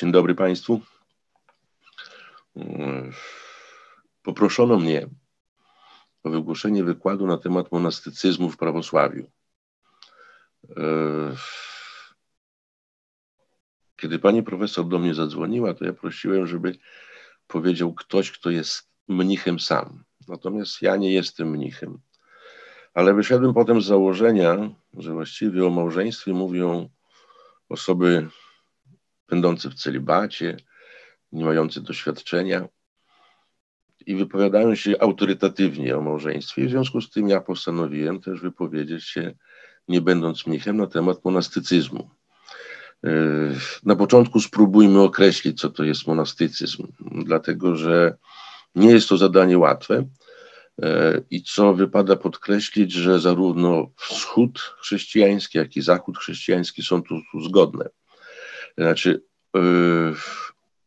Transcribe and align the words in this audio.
Dzień 0.00 0.12
dobry 0.12 0.34
Państwu. 0.34 0.80
Poproszono 4.22 4.78
mnie 4.78 5.08
o 6.24 6.30
wygłoszenie 6.30 6.84
wykładu 6.84 7.26
na 7.26 7.38
temat 7.38 7.72
monastycyzmu 7.72 8.50
w 8.50 8.56
prawosławiu. 8.56 9.30
Kiedy 13.96 14.18
pani 14.18 14.42
profesor 14.42 14.88
do 14.88 14.98
mnie 14.98 15.14
zadzwoniła, 15.14 15.74
to 15.74 15.84
ja 15.84 15.92
prosiłem, 15.92 16.46
żeby 16.46 16.78
powiedział 17.46 17.94
ktoś, 17.94 18.30
kto 18.30 18.50
jest 18.50 18.90
mnichem 19.08 19.60
sam. 19.60 20.04
Natomiast 20.28 20.82
ja 20.82 20.96
nie 20.96 21.12
jestem 21.12 21.50
mnichem. 21.50 21.98
Ale 22.94 23.14
wyszedłem 23.14 23.54
potem 23.54 23.82
z 23.82 23.86
założenia, 23.86 24.70
że 24.94 25.12
właściwie 25.12 25.66
o 25.66 25.70
małżeństwie 25.70 26.32
mówią 26.32 26.88
osoby 27.68 28.28
będące 29.30 29.70
w 29.70 29.74
celibacie, 29.74 30.56
nie 31.32 31.44
mające 31.44 31.80
doświadczenia 31.80 32.68
i 34.06 34.16
wypowiadają 34.16 34.74
się 34.74 35.00
autorytatywnie 35.00 35.96
o 35.96 36.00
małżeństwie. 36.00 36.66
W 36.66 36.70
związku 36.70 37.00
z 37.00 37.10
tym 37.10 37.28
ja 37.28 37.40
postanowiłem 37.40 38.20
też 38.20 38.40
wypowiedzieć 38.40 39.04
się, 39.04 39.34
nie 39.88 40.00
będąc 40.00 40.46
mnichem, 40.46 40.76
na 40.76 40.86
temat 40.86 41.24
monastycyzmu. 41.24 42.10
Yy, 43.02 43.10
na 43.84 43.96
początku 43.96 44.40
spróbujmy 44.40 45.00
określić, 45.00 45.60
co 45.60 45.70
to 45.70 45.84
jest 45.84 46.06
monastycyzm, 46.06 46.86
dlatego 47.24 47.76
że 47.76 48.16
nie 48.74 48.90
jest 48.90 49.08
to 49.08 49.16
zadanie 49.16 49.58
łatwe. 49.58 50.08
Yy, 50.78 51.24
I 51.30 51.42
co 51.42 51.74
wypada 51.74 52.16
podkreślić, 52.16 52.92
że 52.92 53.20
zarówno 53.20 53.90
wschód 53.96 54.58
chrześcijański, 54.58 55.58
jak 55.58 55.76
i 55.76 55.82
zachód 55.82 56.18
chrześcijański 56.18 56.82
są 56.82 57.02
tu 57.02 57.20
zgodne. 57.44 57.88
Znaczy, 58.78 59.22
yy, 59.54 60.14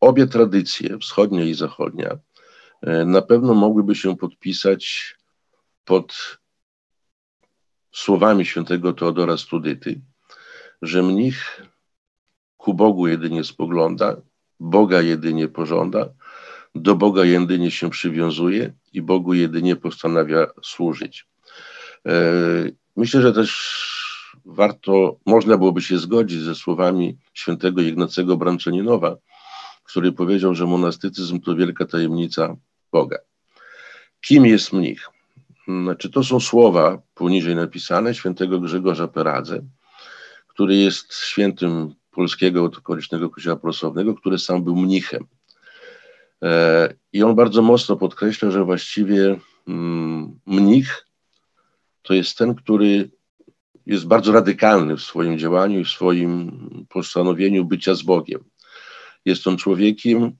obie 0.00 0.26
tradycje, 0.26 0.98
wschodnia 0.98 1.44
i 1.44 1.54
zachodnia, 1.54 2.18
na 3.06 3.22
pewno 3.22 3.54
mogłyby 3.54 3.94
się 3.94 4.16
podpisać 4.16 5.14
pod 5.84 6.38
słowami 7.92 8.44
świętego 8.46 8.92
Teodora 8.92 9.36
Studyty, 9.36 10.00
że 10.82 11.02
mnich 11.02 11.62
ku 12.56 12.74
Bogu 12.74 13.06
jedynie 13.06 13.44
spogląda, 13.44 14.16
Boga 14.60 15.02
jedynie 15.02 15.48
pożąda, 15.48 16.08
do 16.74 16.94
Boga 16.94 17.24
jedynie 17.24 17.70
się 17.70 17.90
przywiązuje 17.90 18.72
i 18.92 19.02
Bogu 19.02 19.34
jedynie 19.34 19.76
postanawia 19.76 20.46
służyć. 20.62 21.26
E, 22.06 22.12
myślę, 22.96 23.22
że 23.22 23.32
też 23.32 23.50
warto, 24.44 25.16
można 25.26 25.58
byłoby 25.58 25.82
się 25.82 25.98
zgodzić 25.98 26.40
ze 26.40 26.54
słowami 26.54 27.18
świętego 27.34 27.82
Ignacego 27.82 28.36
Branczaninowa, 28.36 29.16
który 29.84 30.12
powiedział, 30.12 30.54
że 30.54 30.66
monastycyzm 30.66 31.40
to 31.40 31.56
wielka 31.56 31.84
tajemnica 31.84 32.56
Boga. 32.92 33.18
Kim 34.20 34.46
jest 34.46 34.72
mnich? 34.72 35.08
Znaczy, 35.68 36.10
to 36.10 36.24
są 36.24 36.40
słowa 36.40 37.02
poniżej 37.14 37.56
napisane 37.56 38.14
świętego 38.14 38.60
Grzegorza 38.60 39.08
Peradze, 39.08 39.62
który 40.46 40.76
jest 40.76 41.14
świętym 41.14 41.94
polskiego 42.10 42.64
okolicznego 42.64 43.30
kościoła 43.30 43.56
prawosławnego, 43.56 44.14
który 44.14 44.38
sam 44.38 44.64
był 44.64 44.76
mnichem. 44.76 45.26
E, 46.42 46.94
I 47.12 47.22
on 47.22 47.34
bardzo 47.34 47.62
mocno 47.62 47.96
podkreśla, 47.96 48.50
że 48.50 48.64
właściwie 48.64 49.36
mm, 49.68 50.40
mnich 50.46 51.06
to 52.02 52.14
jest 52.14 52.38
ten, 52.38 52.54
który 52.54 53.10
jest 53.86 54.06
bardzo 54.06 54.32
radykalny 54.32 54.96
w 54.96 55.02
swoim 55.02 55.38
działaniu 55.38 55.80
i 55.80 55.84
w 55.84 55.88
swoim 55.88 56.86
postanowieniu 56.88 57.64
bycia 57.64 57.94
z 57.94 58.02
Bogiem. 58.02 58.44
Jest 59.24 59.46
on 59.46 59.56
człowiekiem, 59.56 60.32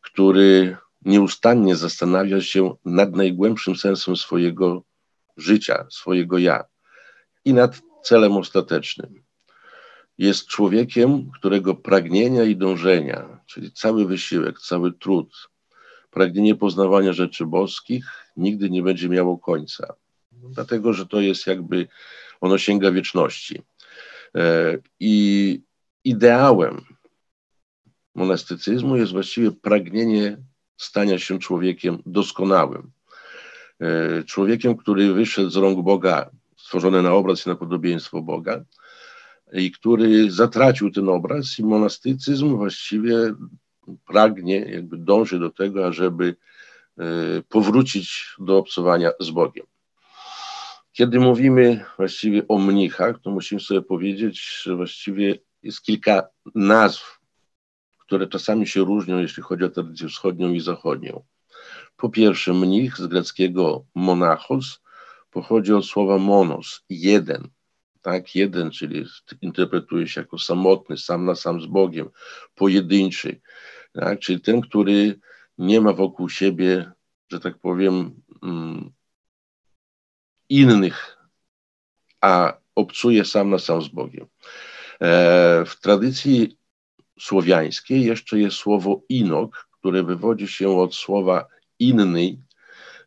który 0.00 0.76
nieustannie 1.04 1.76
zastanawia 1.76 2.40
się 2.40 2.74
nad 2.84 3.16
najgłębszym 3.16 3.76
sensem 3.76 4.16
swojego 4.16 4.82
życia, 5.36 5.86
swojego 5.90 6.38
ja 6.38 6.64
i 7.44 7.54
nad 7.54 7.82
celem 8.04 8.36
ostatecznym. 8.36 9.22
Jest 10.18 10.46
człowiekiem, 10.46 11.30
którego 11.30 11.74
pragnienia 11.74 12.44
i 12.44 12.56
dążenia, 12.56 13.40
czyli 13.46 13.72
cały 13.72 14.06
wysiłek, 14.06 14.60
cały 14.60 14.92
trud, 14.92 15.34
pragnienie 16.10 16.54
poznawania 16.54 17.12
rzeczy 17.12 17.46
boskich 17.46 18.04
nigdy 18.36 18.70
nie 18.70 18.82
będzie 18.82 19.08
miało 19.08 19.38
końca. 19.38 19.94
Dlatego, 20.32 20.92
że 20.92 21.06
to 21.06 21.20
jest 21.20 21.46
jakby, 21.46 21.88
ono 22.42 22.58
sięga 22.58 22.92
wieczności. 22.92 23.62
E, 24.36 24.78
I 25.00 25.60
ideałem 26.04 26.84
monastycyzmu 28.14 28.96
jest 28.96 29.12
właściwie 29.12 29.52
pragnienie 29.52 30.36
stania 30.76 31.18
się 31.18 31.38
człowiekiem 31.38 32.02
doskonałym. 32.06 32.90
E, 33.80 34.22
człowiekiem, 34.22 34.76
który 34.76 35.14
wyszedł 35.14 35.50
z 35.50 35.56
rąk 35.56 35.84
Boga, 35.84 36.30
stworzony 36.56 37.02
na 37.02 37.12
obraz 37.12 37.46
i 37.46 37.48
na 37.48 37.54
podobieństwo 37.54 38.22
Boga, 38.22 38.64
i 39.52 39.70
który 39.70 40.30
zatracił 40.30 40.90
ten 40.90 41.08
obraz, 41.08 41.58
i 41.58 41.64
monastycyzm 41.64 42.56
właściwie 42.56 43.34
pragnie, 44.06 44.56
jakby 44.56 44.98
dąży 44.98 45.38
do 45.38 45.50
tego, 45.50 45.86
ażeby 45.86 46.36
e, 46.98 47.04
powrócić 47.48 48.26
do 48.38 48.58
obcowania 48.58 49.10
z 49.20 49.30
Bogiem. 49.30 49.66
Kiedy 50.92 51.20
mówimy 51.20 51.84
właściwie 51.96 52.48
o 52.48 52.58
mnichach, 52.58 53.20
to 53.22 53.30
musimy 53.30 53.60
sobie 53.60 53.82
powiedzieć, 53.82 54.62
że 54.62 54.76
właściwie 54.76 55.38
jest 55.62 55.82
kilka 55.82 56.28
nazw 56.54 57.22
które 58.12 58.26
czasami 58.26 58.66
się 58.66 58.80
różnią, 58.80 59.18
jeśli 59.18 59.42
chodzi 59.42 59.64
o 59.64 59.68
tradycję 59.68 60.08
wschodnią 60.08 60.52
i 60.52 60.60
zachodnią. 60.60 61.24
Po 61.96 62.08
pierwsze, 62.08 62.54
mnich 62.54 62.96
z 62.96 63.06
greckiego 63.06 63.84
monachos 63.94 64.80
pochodzi 65.30 65.72
od 65.72 65.86
słowa 65.86 66.18
monos, 66.18 66.84
jeden. 66.88 67.48
Tak, 68.02 68.34
jeden, 68.34 68.70
czyli 68.70 69.04
interpretuje 69.40 70.08
się 70.08 70.20
jako 70.20 70.38
samotny, 70.38 70.96
sam 70.96 71.24
na 71.24 71.34
sam 71.34 71.60
z 71.60 71.66
Bogiem, 71.66 72.08
pojedynczy. 72.54 73.40
Tak, 73.92 74.18
czyli 74.18 74.40
ten, 74.40 74.60
który 74.60 75.20
nie 75.58 75.80
ma 75.80 75.92
wokół 75.92 76.28
siebie, 76.28 76.92
że 77.30 77.40
tak 77.40 77.58
powiem, 77.58 78.22
mm, 78.42 78.92
innych, 80.52 81.18
a 82.20 82.52
obcuje 82.74 83.24
sam 83.24 83.50
na 83.50 83.58
sam 83.58 83.82
z 83.82 83.88
Bogiem. 83.88 84.26
E, 85.00 85.64
w 85.66 85.80
tradycji 85.80 86.56
słowiańskiej 87.20 88.04
jeszcze 88.04 88.38
jest 88.38 88.56
słowo 88.56 89.02
inok, 89.08 89.68
które 89.70 90.02
wywodzi 90.02 90.48
się 90.48 90.78
od 90.78 90.94
słowa 90.94 91.46
inny, 91.78 92.38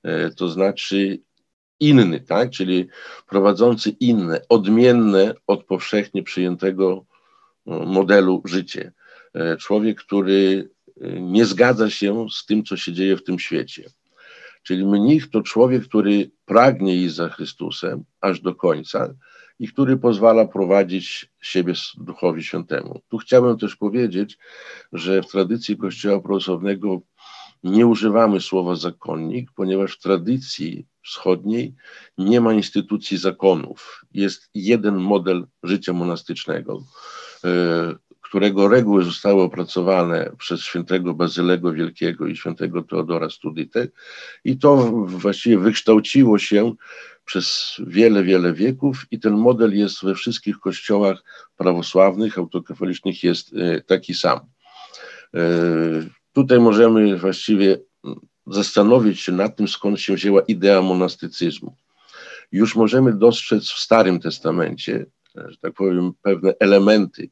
e, 0.03 0.29
to 0.29 0.49
znaczy 0.49 1.19
inny, 1.79 2.19
tak? 2.19 2.49
czyli 2.49 2.87
prowadzący 3.27 3.89
inne, 3.89 4.41
odmienne 4.49 5.33
od 5.47 5.63
powszechnie 5.63 6.23
przyjętego 6.23 7.05
no, 7.65 7.85
modelu 7.85 8.41
życie. 8.45 8.91
E, 9.33 9.57
człowiek, 9.57 9.99
który 9.99 10.69
e, 11.01 11.19
nie 11.19 11.45
zgadza 11.45 11.89
się 11.89 12.27
z 12.29 12.45
tym, 12.45 12.63
co 12.63 12.77
się 12.77 12.93
dzieje 12.93 13.17
w 13.17 13.23
tym 13.23 13.39
świecie. 13.39 13.83
Czyli 14.65 14.85
mnich 14.85 15.29
to 15.29 15.41
człowiek, 15.41 15.83
który 15.83 16.31
pragnie 16.45 16.95
iść 16.95 17.15
za 17.15 17.29
Chrystusem 17.29 18.03
aż 18.21 18.41
do 18.41 18.55
końca, 18.55 19.13
i 19.59 19.67
który 19.67 19.97
pozwala 19.97 20.45
prowadzić 20.45 21.31
siebie 21.41 21.73
Duchowi 21.97 22.43
Świętemu. 22.43 23.01
Tu 23.09 23.17
chciałbym 23.17 23.57
też 23.57 23.75
powiedzieć, 23.75 24.37
że 24.93 25.21
w 25.21 25.27
tradycji 25.27 25.77
Kościoła 25.77 26.19
Prawosławnego 26.21 27.01
nie 27.63 27.87
używamy 27.87 28.41
słowa 28.41 28.75
zakonnik, 28.75 29.51
ponieważ 29.55 29.93
w 29.93 30.01
tradycji 30.01 30.87
wschodniej 31.03 31.75
nie 32.17 32.41
ma 32.41 32.53
instytucji 32.53 33.17
zakonów. 33.17 34.05
Jest 34.13 34.49
jeden 34.53 34.95
model 34.95 35.47
życia 35.63 35.93
monastycznego, 35.93 36.83
e, 37.43 37.95
którego 38.35 38.67
reguły 38.67 39.03
zostały 39.03 39.41
opracowane 39.41 40.31
przez 40.37 40.61
świętego 40.61 41.13
Bazylego 41.13 41.73
Wielkiego 41.73 42.27
i 42.27 42.35
świętego 42.35 42.81
Teodora 42.81 43.29
Studytę 43.29 43.87
i 44.43 44.57
to 44.57 44.75
właściwie 45.05 45.57
wykształciło 45.57 46.39
się 46.39 46.75
przez 47.25 47.75
wiele, 47.87 48.23
wiele 48.23 48.53
wieków 48.53 49.05
i 49.11 49.19
ten 49.19 49.33
model 49.33 49.77
jest 49.77 50.03
we 50.03 50.15
wszystkich 50.15 50.59
kościołach 50.59 51.23
prawosławnych, 51.57 52.37
autokefalicznych 52.37 53.23
jest 53.23 53.53
e, 53.53 53.81
taki 53.81 54.13
sam. 54.13 54.39
E, 54.39 55.39
tutaj 56.33 56.59
możemy 56.59 57.17
właściwie 57.17 57.77
zastanowić 58.47 59.19
się 59.19 59.31
nad 59.31 59.55
tym, 59.55 59.67
skąd 59.67 59.99
się 59.99 60.15
wzięła 60.15 60.41
idea 60.41 60.81
monastycyzmu. 60.81 61.75
Już 62.51 62.75
możemy 62.75 63.13
dostrzec 63.13 63.63
w 63.63 63.79
Starym 63.79 64.19
Testamencie, 64.19 65.05
e, 65.37 65.51
że 65.51 65.57
tak 65.57 65.73
powiem, 65.73 66.11
pewne 66.21 66.53
elementy, 66.59 67.29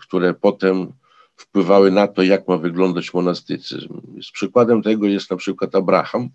które 0.00 0.34
potem 0.34 0.92
wpływały 1.36 1.90
na 1.90 2.08
to, 2.08 2.22
jak 2.22 2.48
ma 2.48 2.56
wyglądać 2.56 3.14
monastycyzm. 3.14 4.00
Z 4.22 4.30
przykładem 4.30 4.82
tego 4.82 5.06
jest 5.06 5.30
na 5.30 5.36
przykład 5.36 5.74
Abraham, 5.74 6.28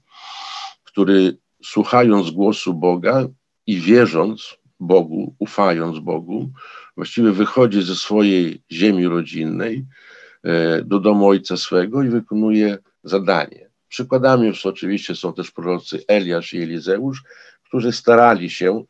który 0.83 1.37
słuchając 1.63 2.31
głosu 2.31 2.73
Boga 2.73 3.27
i 3.67 3.79
wierząc 3.79 4.57
Bogu, 4.79 5.35
ufając 5.39 5.99
Bogu, 5.99 6.51
właściwie 6.95 7.31
wychodzi 7.31 7.83
ze 7.83 7.95
swojej 7.95 8.61
ziemi 8.71 9.07
rodzinnej 9.07 9.85
do 10.85 10.99
domu 10.99 11.27
ojca 11.27 11.57
swego 11.57 12.03
i 12.03 12.09
wykonuje 12.09 12.77
zadanie. 13.03 13.69
Przykładami 13.87 14.53
oczywiście 14.63 15.15
są 15.15 15.33
też 15.33 15.51
prorocy 15.51 16.03
Eliasz 16.07 16.53
i 16.53 16.61
Elizeusz, 16.61 17.23
którzy 17.63 17.91
starali 17.91 18.49
się 18.49 18.83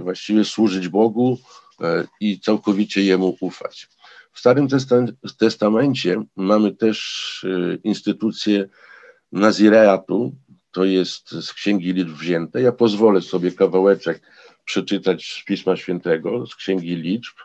właściwie 0.00 0.44
służyć 0.44 0.88
Bogu 0.88 1.38
i 2.20 2.40
całkowicie 2.40 3.02
Jemu 3.02 3.36
ufać. 3.40 3.88
W 4.32 4.38
Starym 4.38 4.68
Testamencie 5.38 6.22
mamy 6.36 6.74
też 6.74 7.44
y, 7.44 7.80
instytucję 7.84 8.68
Nazireatu, 9.32 10.34
to 10.72 10.84
jest 10.84 11.30
z 11.30 11.52
Księgi 11.52 11.92
Liczb 11.92 12.16
wzięte. 12.16 12.62
Ja 12.62 12.72
pozwolę 12.72 13.22
sobie 13.22 13.52
kawałeczek 13.52 14.22
przeczytać 14.64 15.42
z 15.42 15.44
Pisma 15.44 15.76
Świętego, 15.76 16.46
z 16.46 16.54
Księgi 16.54 16.96
Liczb, 16.96 17.36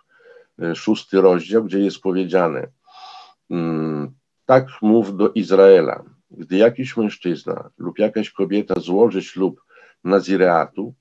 y, 0.63 0.75
szósty 0.75 1.21
rozdział, 1.21 1.63
gdzie 1.63 1.79
jest 1.79 1.99
powiedziane 1.99 2.67
mm, 3.49 4.11
tak 4.45 4.67
mów 4.81 5.17
do 5.17 5.29
Izraela, 5.29 6.03
gdy 6.31 6.57
jakiś 6.57 6.97
mężczyzna 6.97 7.69
lub 7.77 7.99
jakaś 7.99 8.29
kobieta 8.29 8.79
złoży 8.79 9.23
ślub 9.23 9.61
Nazireatu, 10.03 10.93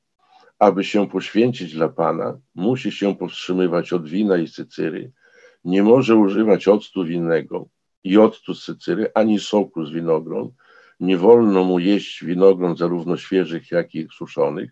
aby 0.60 0.84
się 0.84 1.08
poświęcić 1.08 1.74
dla 1.74 1.88
Pana, 1.88 2.38
musi 2.54 2.92
się 2.92 3.16
powstrzymywać 3.16 3.92
od 3.92 4.08
wina 4.08 4.36
i 4.38 4.48
cycyry, 4.48 5.12
nie 5.64 5.82
może 5.82 6.16
używać 6.16 6.68
octu 6.68 7.04
winnego 7.04 7.68
i 8.04 8.18
octu 8.18 8.54
z 8.54 8.64
cycyry, 8.64 9.10
ani 9.14 9.40
soku 9.40 9.86
z 9.86 9.90
winogron. 9.90 10.52
Nie 11.00 11.16
wolno 11.16 11.64
mu 11.64 11.78
jeść 11.78 12.24
winogron 12.24 12.76
zarówno 12.76 13.16
świeżych, 13.16 13.70
jak 13.70 13.94
i 13.94 14.08
suszonych. 14.16 14.70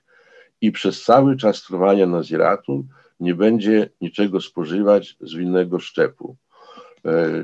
I 0.60 0.72
przez 0.72 1.02
cały 1.02 1.36
czas 1.36 1.62
trwania 1.62 2.06
naziratu 2.06 2.86
nie 3.20 3.34
będzie 3.34 3.90
niczego 4.00 4.40
spożywać 4.40 5.16
z 5.20 5.34
winnego 5.34 5.78
szczepu. 5.78 6.36
E, 7.06 7.42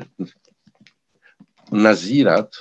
nazirat 1.73 2.57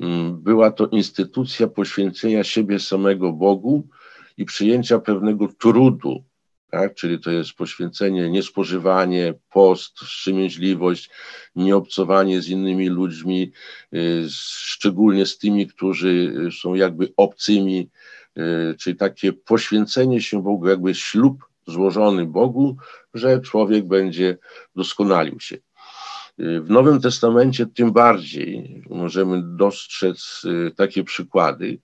mm, 0.00 0.42
była 0.42 0.70
to 0.70 0.86
instytucja 0.86 1.68
poświęcenia 1.68 2.44
siebie 2.44 2.80
samego 2.80 3.32
Bogu 3.32 3.88
i 4.36 4.44
przyjęcia 4.44 4.98
pewnego 4.98 5.48
trudu 5.48 6.24
tak? 6.70 6.94
czyli 6.94 7.20
to 7.20 7.30
jest 7.30 7.52
poświęcenie, 7.52 8.30
niespożywanie, 8.30 9.34
post, 9.50 9.98
wstrzemięźliwość, 9.98 11.10
nieobcowanie 11.56 12.42
z 12.42 12.48
innymi 12.48 12.88
ludźmi, 12.88 13.52
y, 13.94 14.24
szczególnie 14.30 15.26
z 15.26 15.38
tymi, 15.38 15.66
którzy 15.66 16.34
są 16.62 16.74
jakby 16.74 17.12
obcymi, 17.16 17.90
y, 18.38 18.74
czyli 18.78 18.96
takie 18.96 19.32
poświęcenie 19.32 20.20
się 20.20 20.42
Bogu, 20.42 20.68
jakby 20.68 20.94
ślub 20.94 21.44
złożony 21.66 22.26
Bogu, 22.26 22.76
że 23.14 23.40
człowiek 23.40 23.88
będzie 23.88 24.38
doskonalił 24.76 25.40
się. 25.40 25.56
Y, 25.56 26.60
w 26.60 26.70
Nowym 26.70 27.00
Testamencie 27.00 27.66
tym 27.66 27.92
bardziej 27.92 28.82
możemy 28.90 29.42
dostrzec 29.56 30.42
takie 30.76 31.04
przykłady. 31.04 31.78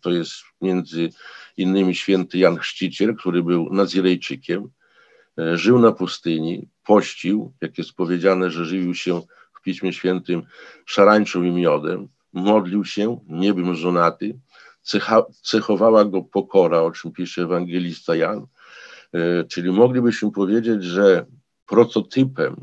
To 0.00 0.10
jest 0.10 0.34
między 0.60 1.10
innymi 1.58 1.94
święty 1.94 2.38
Jan 2.38 2.56
Chrzciciel, 2.56 3.16
który 3.16 3.42
był 3.42 3.68
Nazirejczykiem, 3.72 4.68
e, 5.38 5.56
żył 5.56 5.78
na 5.78 5.92
pustyni, 5.92 6.68
pościł, 6.84 7.52
jak 7.60 7.78
jest 7.78 7.92
powiedziane, 7.92 8.50
że 8.50 8.64
żywił 8.64 8.94
się 8.94 9.22
w 9.54 9.62
Piśmie 9.62 9.92
Świętym 9.92 10.42
szarańczą 10.86 11.42
i 11.42 11.50
miodem, 11.50 12.08
modlił 12.32 12.84
się, 12.84 13.20
nie 13.28 13.54
był 13.54 13.74
żonaty, 13.74 14.38
cecha, 14.82 15.22
cechowała 15.42 16.04
go 16.04 16.22
pokora, 16.22 16.82
o 16.82 16.90
czym 16.90 17.12
pisze 17.12 17.42
ewangelista 17.42 18.16
Jan, 18.16 18.46
e, 19.12 19.44
czyli 19.44 19.70
moglibyśmy 19.70 20.32
powiedzieć, 20.32 20.84
że 20.84 21.26
prototypem 21.66 22.56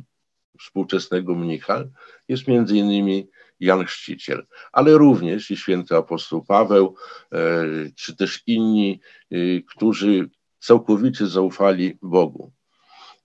współczesnego 0.60 1.36
mnicha 1.36 1.84
jest 2.28 2.48
między 2.48 2.78
innymi 2.78 3.28
Jan 3.66 3.86
Chrzciciel, 3.86 4.46
ale 4.72 4.98
również 4.98 5.52
i 5.52 5.58
święty 5.58 5.96
apostoł 5.96 6.46
Paweł, 6.46 6.96
e, 7.32 7.66
czy 7.96 8.16
też 8.16 8.44
inni, 8.48 9.00
e, 9.32 9.36
którzy 9.62 10.30
całkowicie 10.60 11.28
zaufali 11.28 11.98
Bogu. 12.02 12.52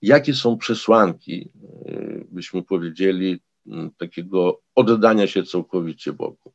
Jakie 0.01 0.33
są 0.33 0.57
przesłanki, 0.57 1.51
e, 1.85 2.25
byśmy 2.31 2.63
powiedzieli, 2.63 3.39
takiego 3.97 4.61
oddania 4.75 5.27
się 5.27 5.43
całkowicie 5.43 6.13
Bogu? 6.13 6.53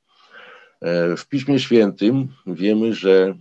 W 1.16 1.28
Piśmie 1.28 1.60
Świętym 1.60 2.28
wiemy, 2.46 2.94
że 2.94 3.34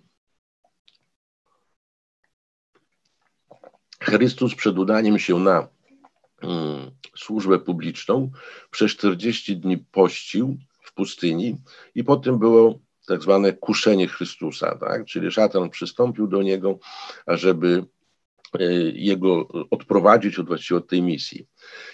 Chrystus 4.02 4.56
przed 4.56 4.78
udaniem 4.78 5.20
się 5.20 5.40
na 5.40 5.68
służbę 7.18 7.60
publiczną, 7.60 8.32
przez 8.72 8.92
40 8.92 9.58
dni 9.58 9.78
pościł 9.78 10.58
w 10.82 10.94
pustyni 10.94 11.58
i 11.96 12.04
potem 12.04 12.40
było 12.40 12.80
tak 13.08 13.22
zwane 13.24 13.54
kuszenie 13.54 14.08
Chrystusa, 14.08 14.78
tak? 14.78 15.06
czyli 15.06 15.32
szatan 15.32 15.70
przystąpił 15.70 16.28
do 16.28 16.42
niego, 16.42 16.80
ażeby 17.26 17.86
e, 18.60 18.74
jego 18.94 19.48
odprowadzić 19.72 20.40
od, 20.40 20.48
właściwie 20.48 20.78
od 20.78 20.88
tej 20.88 21.02
misji. 21.02 21.48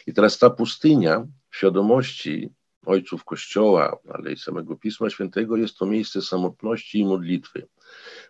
I 0.07 0.13
teraz 0.13 0.37
ta 0.37 0.49
pustynia 0.49 1.27
w 1.49 1.57
świadomości 1.57 2.49
ojców 2.85 3.23
Kościoła, 3.23 3.97
ale 4.13 4.31
i 4.31 4.37
samego 4.37 4.75
Pisma 4.75 5.09
Świętego 5.09 5.57
jest 5.57 5.77
to 5.77 5.85
miejsce 5.85 6.21
samotności 6.21 6.99
i 6.99 7.05
modlitwy. 7.05 7.67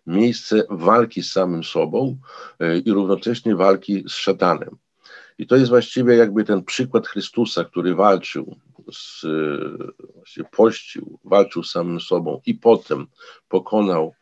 Miejsce 0.07 0.63
walki 0.69 1.23
z 1.23 1.31
samym 1.31 1.63
sobą 1.63 2.17
e, 2.59 2.77
i 2.77 2.91
równocześnie 2.91 3.55
walki 3.55 4.03
z 4.07 4.11
szatanem. 4.11 4.77
I 5.37 5.47
to 5.47 5.55
jest 5.55 5.69
właściwie 5.69 6.15
jakby 6.15 6.43
ten 6.43 6.63
przykład 6.63 7.07
Chrystusa, 7.07 7.63
który 7.63 7.95
walczył, 7.95 8.55
z, 8.91 9.25
właśnie 10.15 10.43
pościł, 10.43 11.19
walczył 11.23 11.63
z 11.63 11.71
samym 11.71 11.99
sobą 11.99 12.41
i 12.45 12.55
potem 12.55 13.07
pokonał 13.47 14.13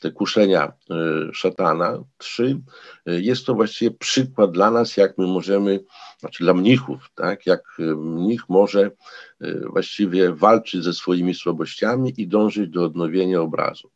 te 0.00 0.10
kuszenia 0.10 0.72
e, 0.90 0.94
szatana. 1.32 2.04
Trzy, 2.18 2.60
e, 3.06 3.20
jest 3.20 3.46
to 3.46 3.54
właściwie 3.54 3.90
przykład 3.90 4.50
dla 4.50 4.70
nas, 4.70 4.96
jak 4.96 5.18
my 5.18 5.26
możemy, 5.26 5.84
znaczy 6.20 6.44
dla 6.44 6.54
mnichów, 6.54 7.10
tak, 7.14 7.46
jak 7.46 7.62
e, 7.78 7.82
mnich 7.82 8.48
może 8.48 8.90
właściwie 9.70 10.32
walczyć 10.32 10.84
ze 10.84 10.92
swoimi 10.92 11.34
słabościami 11.34 12.14
i 12.16 12.28
dążyć 12.28 12.70
do 12.70 12.84
odnowienia 12.84 13.40
obrazu. 13.40 13.90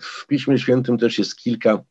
W 0.00 0.26
Piśmie 0.26 0.58
Świętym 0.58 0.98
też 0.98 1.18
jest 1.18 1.36
kilka 1.36 1.84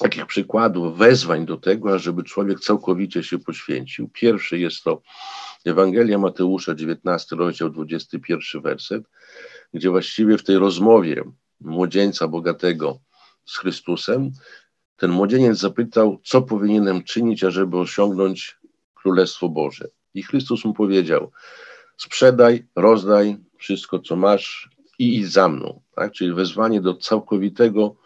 takich 0.00 0.26
przykładów, 0.26 0.98
wezwań 0.98 1.46
do 1.46 1.56
tego, 1.56 1.94
ażeby 1.94 2.22
człowiek 2.22 2.60
całkowicie 2.60 3.22
się 3.22 3.38
poświęcił. 3.38 4.08
Pierwszy 4.08 4.58
jest 4.58 4.84
to 4.84 5.02
Ewangelia 5.64 6.18
Mateusza, 6.18 6.74
19 6.74 7.36
rozdział, 7.36 7.70
21 7.70 8.62
werset, 8.62 9.04
gdzie 9.74 9.90
właściwie 9.90 10.38
w 10.38 10.44
tej 10.44 10.56
rozmowie 10.56 11.24
młodzieńca 11.60 12.28
bogatego 12.28 12.98
z 13.44 13.56
Chrystusem, 13.56 14.30
ten 14.96 15.10
młodzieniec 15.10 15.58
zapytał, 15.58 16.20
co 16.24 16.42
powinienem 16.42 17.04
czynić, 17.04 17.44
ażeby 17.44 17.78
osiągnąć 17.78 18.58
Królestwo 18.94 19.48
Boże. 19.48 19.88
I 20.14 20.22
Chrystus 20.22 20.64
mu 20.64 20.74
powiedział, 20.74 21.32
sprzedaj, 21.96 22.66
rozdaj 22.76 23.36
wszystko, 23.58 23.98
co 23.98 24.16
masz 24.16 24.70
i 24.98 25.18
idź 25.18 25.32
za 25.32 25.48
mną. 25.48 25.80
Tak? 25.94 26.12
Czyli 26.12 26.32
wezwanie 26.32 26.80
do 26.80 26.94
całkowitego 26.94 27.96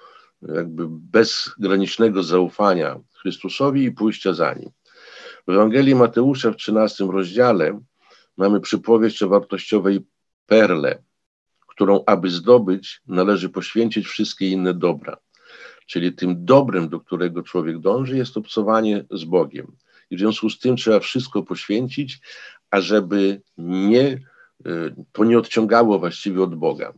jakby 0.42 0.86
bezgranicznego 0.88 2.22
zaufania 2.22 3.00
Chrystusowi 3.14 3.84
i 3.84 3.92
pójścia 3.92 4.32
za 4.32 4.54
Nim. 4.54 4.70
W 5.46 5.50
Ewangelii 5.50 5.94
Mateusza 5.94 6.50
w 6.50 6.56
13 6.56 7.04
rozdziale 7.04 7.80
mamy 8.36 8.60
przypowieść 8.60 9.22
o 9.22 9.28
wartościowej 9.28 10.00
perle, 10.46 11.02
którą 11.66 12.04
aby 12.06 12.30
zdobyć 12.30 13.02
należy 13.06 13.48
poświęcić 13.48 14.06
wszystkie 14.06 14.48
inne 14.48 14.74
dobra. 14.74 15.16
Czyli 15.86 16.12
tym 16.12 16.44
dobrem, 16.44 16.88
do 16.88 17.00
którego 17.00 17.42
człowiek 17.42 17.78
dąży, 17.78 18.16
jest 18.16 18.36
obcowanie 18.36 19.04
z 19.10 19.24
Bogiem. 19.24 19.76
I 20.10 20.16
w 20.16 20.18
związku 20.18 20.50
z 20.50 20.58
tym 20.58 20.76
trzeba 20.76 21.00
wszystko 21.00 21.42
poświęcić, 21.42 22.18
ażeby 22.70 23.42
nie, 23.58 24.20
y, 24.66 24.94
to 25.12 25.24
nie 25.24 25.38
odciągało 25.38 25.98
właściwie 25.98 26.42
od 26.42 26.54
Boga. 26.54 26.92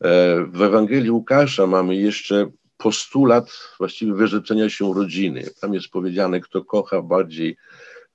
E, 0.00 0.44
w 0.44 0.62
Ewangelii 0.62 1.10
Łukasza 1.10 1.66
mamy 1.66 1.96
jeszcze 1.96 2.50
postulat 2.76 3.50
właściwie 3.78 4.14
wyrzeczenia 4.14 4.68
się 4.70 4.94
rodziny. 4.94 5.44
Tam 5.60 5.74
jest 5.74 5.88
powiedziane, 5.88 6.40
kto 6.40 6.64
kocha 6.64 7.02
bardziej 7.02 7.56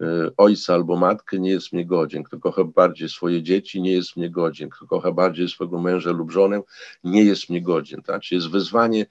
e, 0.01 0.05
ojca 0.37 0.73
albo 0.73 0.95
matkę, 0.95 1.39
nie 1.39 1.51
jest 1.51 1.73
mnie 1.73 1.85
godzien. 1.85 2.23
Kto 2.23 2.39
kocha 2.39 2.63
bardziej 2.63 3.09
swoje 3.09 3.43
dzieci, 3.43 3.81
nie 3.81 3.91
jest 3.91 4.17
mnie 4.17 4.29
godzien. 4.29 4.69
Kto 4.69 4.87
kocha 4.87 5.11
bardziej 5.11 5.49
swojego 5.49 5.81
męża 5.81 6.11
lub 6.11 6.31
żonę, 6.31 6.61
nie 7.03 7.23
jest 7.23 7.49
mnie 7.49 7.61
godzien. 7.61 8.01
Tak? 8.01 8.21
Czyli 8.21 8.39
jest 8.39 8.51
wezwanie 8.51 9.05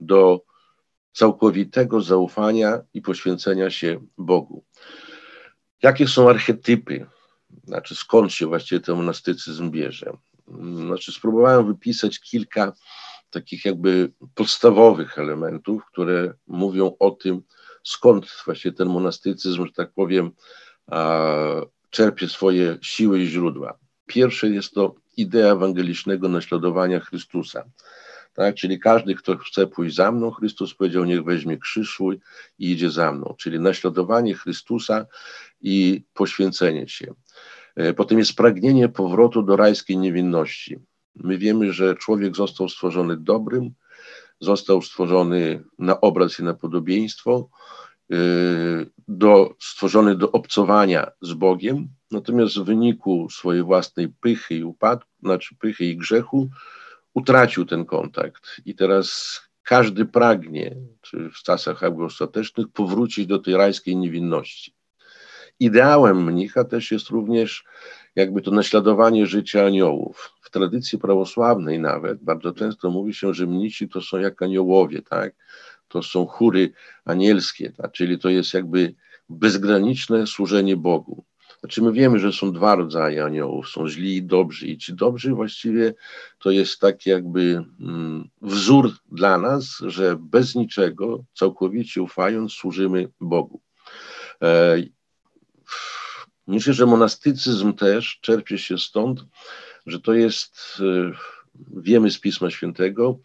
do 0.00 0.44
całkowitego 1.12 2.00
zaufania 2.00 2.80
i 2.94 3.02
poświęcenia 3.02 3.70
się 3.70 4.00
Bogu. 4.18 4.64
Jakie 5.82 6.08
są 6.08 6.30
archetypy? 6.30 7.06
Znaczy, 7.64 7.94
skąd 7.94 8.32
się 8.32 8.46
właściwie 8.46 8.80
ten 8.80 8.96
monastycyzm 8.96 9.70
bierze? 9.70 10.12
Znaczy, 10.74 11.12
spróbowałem 11.12 11.66
wypisać 11.66 12.20
kilka 12.20 12.72
takich 13.32 13.64
jakby 13.64 14.12
podstawowych 14.34 15.18
elementów, 15.18 15.82
które 15.86 16.34
mówią 16.46 16.92
o 16.98 17.10
tym, 17.10 17.42
skąd 17.82 18.26
właśnie 18.44 18.72
ten 18.72 18.88
monastycyzm, 18.88 19.66
że 19.66 19.72
tak 19.72 19.92
powiem, 19.92 20.30
czerpie 21.90 22.28
swoje 22.28 22.78
siły 22.82 23.20
i 23.20 23.26
źródła. 23.26 23.78
Pierwsze 24.06 24.48
jest 24.48 24.74
to 24.74 24.94
idea 25.16 25.52
ewangelicznego 25.52 26.28
naśladowania 26.28 27.00
Chrystusa. 27.00 27.64
Tak? 28.34 28.54
Czyli 28.54 28.80
każdy, 28.80 29.14
kto 29.14 29.36
chce 29.36 29.66
pójść 29.66 29.96
za 29.96 30.12
mną, 30.12 30.30
Chrystus 30.30 30.74
powiedział, 30.74 31.04
niech 31.04 31.24
weźmie 31.24 31.58
krzyż 31.58 32.00
i 32.58 32.70
idzie 32.72 32.90
za 32.90 33.12
mną. 33.12 33.34
Czyli 33.38 33.60
naśladowanie 33.60 34.34
Chrystusa 34.34 35.06
i 35.60 36.04
poświęcenie 36.14 36.88
się. 36.88 37.14
E, 37.76 37.94
potem 37.94 38.18
jest 38.18 38.34
pragnienie 38.34 38.88
powrotu 38.88 39.42
do 39.42 39.56
rajskiej 39.56 39.98
niewinności. 39.98 40.78
My 41.14 41.38
wiemy, 41.38 41.72
że 41.72 41.94
człowiek 41.94 42.36
został 42.36 42.68
stworzony 42.68 43.16
dobrym, 43.16 43.70
został 44.40 44.82
stworzony 44.82 45.64
na 45.78 46.00
obraz 46.00 46.38
i 46.38 46.42
na 46.42 46.54
podobieństwo, 46.54 47.48
e, 48.12 48.16
do, 49.08 49.54
stworzony 49.60 50.16
do 50.16 50.32
obcowania 50.32 51.10
z 51.20 51.32
Bogiem, 51.32 51.88
natomiast 52.10 52.58
w 52.58 52.64
wyniku 52.64 53.28
swojej 53.30 53.62
własnej 53.62 54.08
pychy 54.08 54.54
i 54.54 54.64
upadku, 54.64 55.10
znaczy 55.22 55.56
pychy 55.56 55.84
i 55.84 55.96
grzechu, 55.96 56.50
utracił 57.14 57.66
ten 57.66 57.84
kontakt 57.84 58.60
i 58.64 58.74
teraz 58.74 59.40
każdy 59.62 60.04
pragnie, 60.04 60.76
czy 61.00 61.30
w 61.30 61.42
czasach 61.42 61.82
ostatecznych, 61.82 62.66
powrócić 62.68 63.26
do 63.26 63.38
tej 63.38 63.54
rajskiej 63.54 63.96
niewinności. 63.96 64.74
Ideałem 65.60 66.24
mnicha 66.24 66.64
też 66.64 66.92
jest 66.92 67.08
również 67.08 67.64
jakby 68.16 68.42
to 68.42 68.50
naśladowanie 68.50 69.26
życia 69.26 69.66
aniołów. 69.66 70.32
W 70.40 70.50
tradycji 70.50 70.98
prawosławnej 70.98 71.80
nawet 71.80 72.22
bardzo 72.22 72.52
często 72.52 72.90
mówi 72.90 73.14
się, 73.14 73.34
że 73.34 73.46
mnisi 73.46 73.88
to 73.88 74.00
są 74.00 74.18
jak 74.18 74.42
aniołowie, 74.42 75.02
tak? 75.02 75.34
To 75.88 76.02
są 76.02 76.26
chóry 76.26 76.72
anielskie, 77.04 77.72
tak? 77.72 77.92
czyli 77.92 78.18
to 78.18 78.28
jest 78.28 78.54
jakby 78.54 78.94
bezgraniczne 79.28 80.26
służenie 80.26 80.76
Bogu. 80.76 81.24
Znaczy 81.60 81.82
my 81.82 81.92
wiemy, 81.92 82.18
że 82.18 82.32
są 82.32 82.52
dwa 82.52 82.74
rodzaje 82.74 83.24
aniołów, 83.24 83.68
są 83.68 83.88
źli 83.88 84.16
i 84.16 84.22
dobrzy 84.22 84.66
i 84.66 84.78
ci 84.78 84.94
dobrzy 84.94 85.34
właściwie 85.34 85.94
to 86.38 86.50
jest 86.50 86.80
taki 86.80 87.10
jakby 87.10 87.64
mm, 87.80 88.28
wzór 88.42 88.90
dla 89.12 89.38
nas, 89.38 89.78
że 89.86 90.16
bez 90.20 90.54
niczego, 90.54 91.24
całkowicie 91.34 92.02
ufając, 92.02 92.52
służymy 92.52 93.08
Bogu. 93.20 93.60
Myślę, 96.52 96.72
że 96.72 96.86
monastycyzm 96.86 97.72
też 97.72 98.18
czerpie 98.20 98.58
się 98.58 98.78
stąd, 98.78 99.24
że 99.86 100.00
to 100.00 100.12
jest, 100.12 100.56
e, 100.80 101.12
wiemy 101.76 102.10
z 102.10 102.18
Pisma 102.18 102.50
Świętego, 102.50 103.18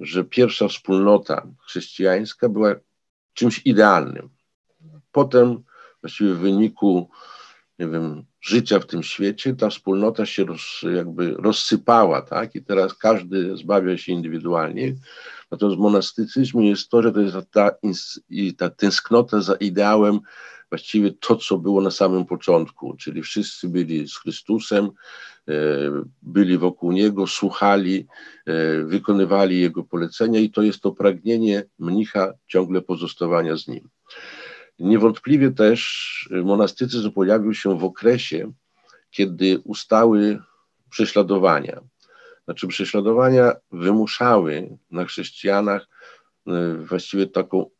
że 0.00 0.24
pierwsza 0.24 0.68
wspólnota 0.68 1.46
chrześcijańska 1.66 2.48
była 2.48 2.74
czymś 3.34 3.62
idealnym. 3.64 4.28
Potem 5.12 5.62
właściwie 6.02 6.34
w 6.34 6.38
wyniku 6.38 7.10
nie 7.78 7.88
wiem, 7.88 8.24
życia 8.40 8.78
w 8.78 8.86
tym 8.86 9.02
świecie, 9.02 9.54
ta 9.54 9.70
wspólnota 9.70 10.26
się 10.26 10.44
roz, 10.44 10.84
jakby 10.94 11.34
rozsypała, 11.38 12.22
tak? 12.22 12.54
I 12.54 12.62
teraz 12.62 12.94
każdy 12.94 13.56
zbawia 13.56 13.98
się 13.98 14.12
indywidualnie. 14.12 14.94
Natomiast 15.50 15.78
w 15.78 15.82
monastycyzmie 15.82 16.68
jest 16.68 16.88
to, 16.88 17.02
że 17.02 17.12
to 17.12 17.20
jest 17.20 17.36
ta, 17.50 17.70
ta 18.58 18.70
tęsknota 18.70 19.40
za 19.40 19.54
ideałem, 19.54 20.20
właściwie 20.70 21.12
to, 21.12 21.36
co 21.36 21.58
było 21.58 21.80
na 21.80 21.90
samym 21.90 22.24
początku, 22.26 22.96
czyli 22.96 23.22
wszyscy 23.22 23.68
byli 23.68 24.08
z 24.08 24.16
Chrystusem, 24.16 24.84
e, 25.48 25.52
byli 26.22 26.58
wokół 26.58 26.92
Niego, 26.92 27.26
słuchali, 27.26 28.06
e, 28.46 28.82
wykonywali 28.84 29.60
Jego 29.60 29.84
polecenia 29.84 30.40
i 30.40 30.50
to 30.50 30.62
jest 30.62 30.80
to 30.80 30.92
pragnienie 30.92 31.64
mnicha 31.78 32.32
ciągle 32.46 32.82
pozostawania 32.82 33.56
z 33.56 33.68
Nim. 33.68 33.88
Niewątpliwie 34.78 35.50
też 35.50 36.28
monastycyzm 36.44 37.10
pojawił 37.12 37.54
się 37.54 37.78
w 37.78 37.84
okresie, 37.84 38.52
kiedy 39.10 39.60
ustały 39.64 40.38
prześladowania. 40.90 41.80
Znaczy, 42.44 42.68
prześladowania 42.68 43.52
wymuszały 43.72 44.78
na 44.90 45.04
chrześcijanach 45.04 45.88
e, 46.46 46.74
właściwie 46.74 47.26
taką, 47.26 47.70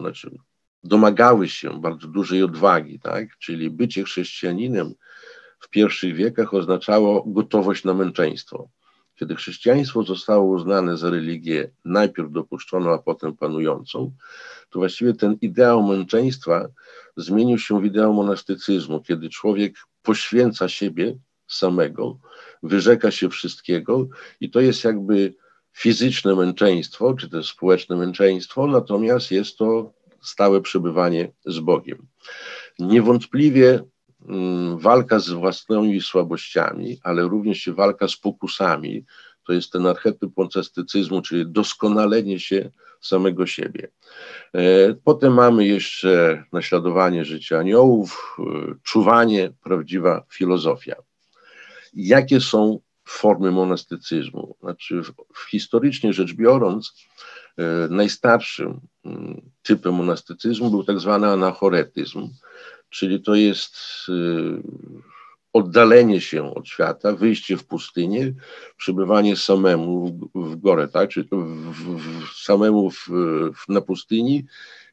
znaczy, 0.00 0.30
domagały 0.84 1.48
się 1.48 1.80
bardzo 1.80 2.08
dużej 2.08 2.42
odwagi, 2.42 3.00
tak? 3.00 3.38
Czyli 3.38 3.70
bycie 3.70 4.04
chrześcijaninem 4.04 4.94
w 5.60 5.68
pierwszych 5.68 6.14
wiekach 6.14 6.54
oznaczało 6.54 7.24
gotowość 7.26 7.84
na 7.84 7.94
męczeństwo. 7.94 8.68
Kiedy 9.14 9.36
chrześcijaństwo 9.36 10.02
zostało 10.02 10.44
uznane 10.44 10.96
za 10.96 11.10
religię 11.10 11.70
najpierw 11.84 12.32
dopuszczoną, 12.32 12.94
a 12.94 12.98
potem 12.98 13.36
panującą, 13.36 14.12
to 14.70 14.78
właściwie 14.78 15.14
ten 15.14 15.36
ideał 15.40 15.82
męczeństwa 15.82 16.68
zmienił 17.16 17.58
się 17.58 17.80
w 17.80 17.84
ideał 17.84 18.14
monastycyzmu, 18.14 19.02
kiedy 19.02 19.28
człowiek 19.28 19.74
poświęca 20.02 20.68
siebie 20.68 21.16
samego, 21.46 22.18
wyrzeka 22.62 23.10
się 23.10 23.30
wszystkiego 23.30 24.08
i 24.40 24.50
to 24.50 24.60
jest 24.60 24.84
jakby 24.84 25.34
fizyczne 25.72 26.34
męczeństwo, 26.34 27.14
czy 27.14 27.30
też 27.30 27.50
społeczne 27.50 27.96
męczeństwo, 27.96 28.66
natomiast 28.66 29.30
jest 29.30 29.58
to 29.58 29.92
stałe 30.24 30.60
przebywanie 30.60 31.32
z 31.46 31.58
Bogiem. 31.58 32.06
Niewątpliwie 32.78 33.84
Mm, 34.28 34.78
walka 34.78 35.18
z 35.18 35.30
własnymi 35.30 36.00
słabościami, 36.00 36.98
ale 37.02 37.22
również 37.22 37.68
walka 37.68 38.08
z 38.08 38.16
pokusami, 38.16 39.04
to 39.46 39.52
jest 39.52 39.72
ten 39.72 39.86
archetyp 39.86 40.34
poncestycyzmu, 40.34 41.22
czyli 41.22 41.46
doskonalenie 41.46 42.40
się 42.40 42.70
samego 43.00 43.46
siebie. 43.46 43.88
E, 44.54 44.94
potem 44.94 45.34
mamy 45.34 45.66
jeszcze 45.66 46.44
naśladowanie 46.52 47.24
życia 47.24 47.58
aniołów, 47.58 48.36
e, 48.38 48.74
czuwanie, 48.82 49.52
prawdziwa 49.62 50.24
filozofia. 50.32 50.96
Jakie 51.94 52.40
są 52.40 52.80
formy 53.04 53.50
monastycyzmu? 53.50 54.56
Znaczy, 54.60 55.02
historycznie 55.50 56.12
rzecz 56.12 56.32
biorąc, 56.32 56.94
najstarszym 57.90 58.80
mm, 59.04 59.40
typem 59.62 59.94
monastycyzmu 59.94 60.70
był 60.70 60.84
tak 60.84 61.00
zwany 61.00 61.26
anachoretyzm, 61.26 62.28
czyli 62.90 63.22
to 63.22 63.34
jest 63.34 63.76
y, 64.08 64.12
oddalenie 65.52 66.20
się 66.20 66.54
od 66.54 66.68
świata, 66.68 67.12
wyjście 67.12 67.56
w 67.56 67.66
pustynię, 67.66 68.32
przebywanie 68.76 69.36
samemu 69.36 70.06
w, 70.34 70.50
w 70.50 70.56
górę, 70.56 70.88
tak? 70.88 71.10
czyli 71.10 71.28
w, 71.32 71.36
w, 71.36 72.42
samemu 72.42 72.90
na 73.68 73.80
pustyni 73.80 74.44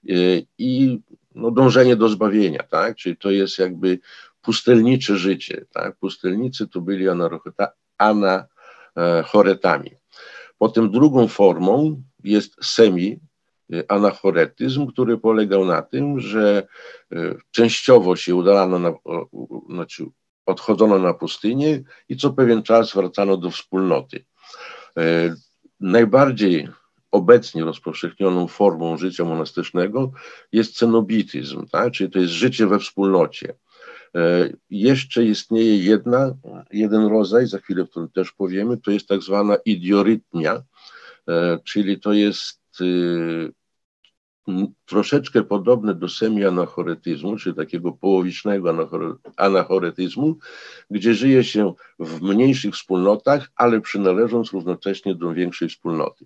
y, 0.10 0.46
i 0.58 1.00
no, 1.36 1.52
dążenie 1.52 1.96
do 1.96 2.10
zbawienia, 2.10 2.64
tak? 2.64 2.96
czyli 2.96 3.18
to 3.18 3.32
jest 3.32 3.60
jakby 3.60 4.00
pustelnicze 4.42 5.18
życie. 5.18 5.66
Tak? 5.74 5.96
Pustelnicy 5.96 6.68
to 6.68 6.82
byli 6.82 7.06
anachoretami. 7.98 9.92
Potem 10.58 10.92
drugą 10.92 11.28
formą 11.28 12.04
jest 12.24 12.66
semi 12.66 13.20
anachoretyzm, 13.88 14.88
który 14.88 15.18
polegał 15.18 15.66
na 15.66 15.82
tym, 15.82 16.20
że 16.20 16.68
e, 17.12 17.36
częściowo 17.52 18.16
się 18.16 18.36
udalano, 18.36 18.80
na, 18.80 18.94
znaczy 19.70 20.06
odchodzono 20.46 21.00
na 21.00 21.14
pustynię 21.14 21.84
i 22.10 22.18
co 22.18 22.34
pewien 22.34 22.64
czas 22.64 22.94
wracano 22.94 23.38
do 23.38 23.52
wspólnoty. 23.52 24.26
E, 24.98 25.36
najbardziej 25.80 26.68
obecnie 27.12 27.64
rozpowszechnioną 27.64 28.48
formą 28.48 28.98
życia 28.98 29.26
monastycznego 29.26 30.12
jest 30.52 30.78
cenobityzm, 30.78 31.68
tak? 31.68 31.94
czyli 31.94 32.10
to 32.10 32.20
jest 32.20 32.34
życie 32.34 32.68
we 32.68 32.80
wspólnocie. 32.80 33.54
Jeszcze 34.70 35.26
istnieje 35.26 35.78
jedna, 35.78 36.36
jeden 36.72 37.06
rodzaj, 37.06 37.48
za 37.48 37.58
chwilę 37.58 37.84
o 37.84 37.88
tym 37.88 38.10
też 38.10 38.32
powiemy, 38.32 38.78
to 38.78 38.92
jest 38.92 39.08
tak 39.08 39.22
zwana 39.22 39.56
idiorytmia, 39.66 40.64
czyli 41.64 42.00
to 42.00 42.14
jest 42.14 42.82
y, 42.82 43.52
troszeczkę 44.86 45.44
podobne 45.44 45.96
do 45.96 46.10
semi-anachoretyzmu, 46.10 47.38
czyli 47.38 47.56
takiego 47.56 47.92
połowicznego 47.92 48.90
anachoretyzmu, 49.38 50.38
gdzie 50.90 51.14
żyje 51.14 51.44
się 51.44 51.74
w 52.00 52.22
mniejszych 52.22 52.74
wspólnotach, 52.74 53.52
ale 53.56 53.82
przynależąc 53.82 54.52
równocześnie 54.52 55.16
do 55.16 55.34
większej 55.34 55.70
wspólnoty. 55.70 56.26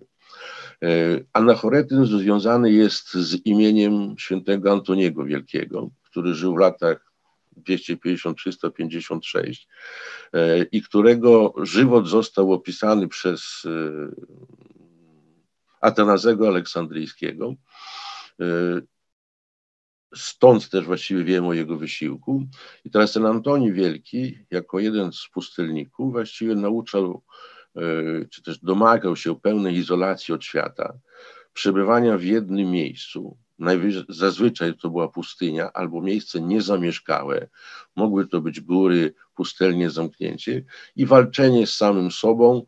E, 0.82 0.88
anachoretyzm 1.32 2.18
związany 2.18 2.72
jest 2.72 3.14
z 3.14 3.46
imieniem 3.46 4.14
świętego 4.18 4.72
Antoniego 4.72 5.24
Wielkiego, 5.24 5.90
który 6.02 6.34
żył 6.34 6.54
w 6.54 6.58
latach 6.58 7.12
250-356 7.68 9.66
e, 10.32 10.62
i 10.62 10.82
którego 10.82 11.54
żywot 11.62 12.08
został 12.08 12.52
opisany 12.52 13.08
przez 13.08 13.62
e, 13.66 13.70
Atanazego 15.86 16.48
Aleksandryjskiego. 16.48 17.54
E, 18.40 18.46
stąd 20.14 20.70
też 20.70 20.84
właściwie 20.84 21.24
wiemy 21.24 21.46
o 21.46 21.52
jego 21.52 21.76
wysiłku. 21.76 22.46
I 22.84 22.90
teraz 22.90 23.12
ten 23.12 23.26
Antoni 23.26 23.72
Wielki, 23.72 24.38
jako 24.50 24.78
jeden 24.78 25.12
z 25.12 25.28
pustelników, 25.32 26.12
właściwie 26.12 26.54
nauczał, 26.54 27.22
e, 27.76 27.80
czy 28.30 28.42
też 28.42 28.58
domagał 28.58 29.16
się 29.16 29.40
pełnej 29.40 29.74
izolacji 29.74 30.34
od 30.34 30.44
świata, 30.44 30.98
przebywania 31.52 32.18
w 32.18 32.22
jednym 32.22 32.70
miejscu, 32.70 33.36
zazwyczaj 34.08 34.74
to 34.76 34.90
była 34.90 35.08
pustynia 35.08 35.72
albo 35.72 36.02
miejsce 36.02 36.40
niezamieszkałe, 36.40 37.48
mogły 37.96 38.26
to 38.26 38.40
być 38.40 38.60
góry, 38.60 39.14
pustelnie 39.34 39.90
zamknięcie 39.90 40.64
i 40.96 41.06
walczenie 41.06 41.66
z 41.66 41.74
samym 41.74 42.10
sobą 42.10 42.66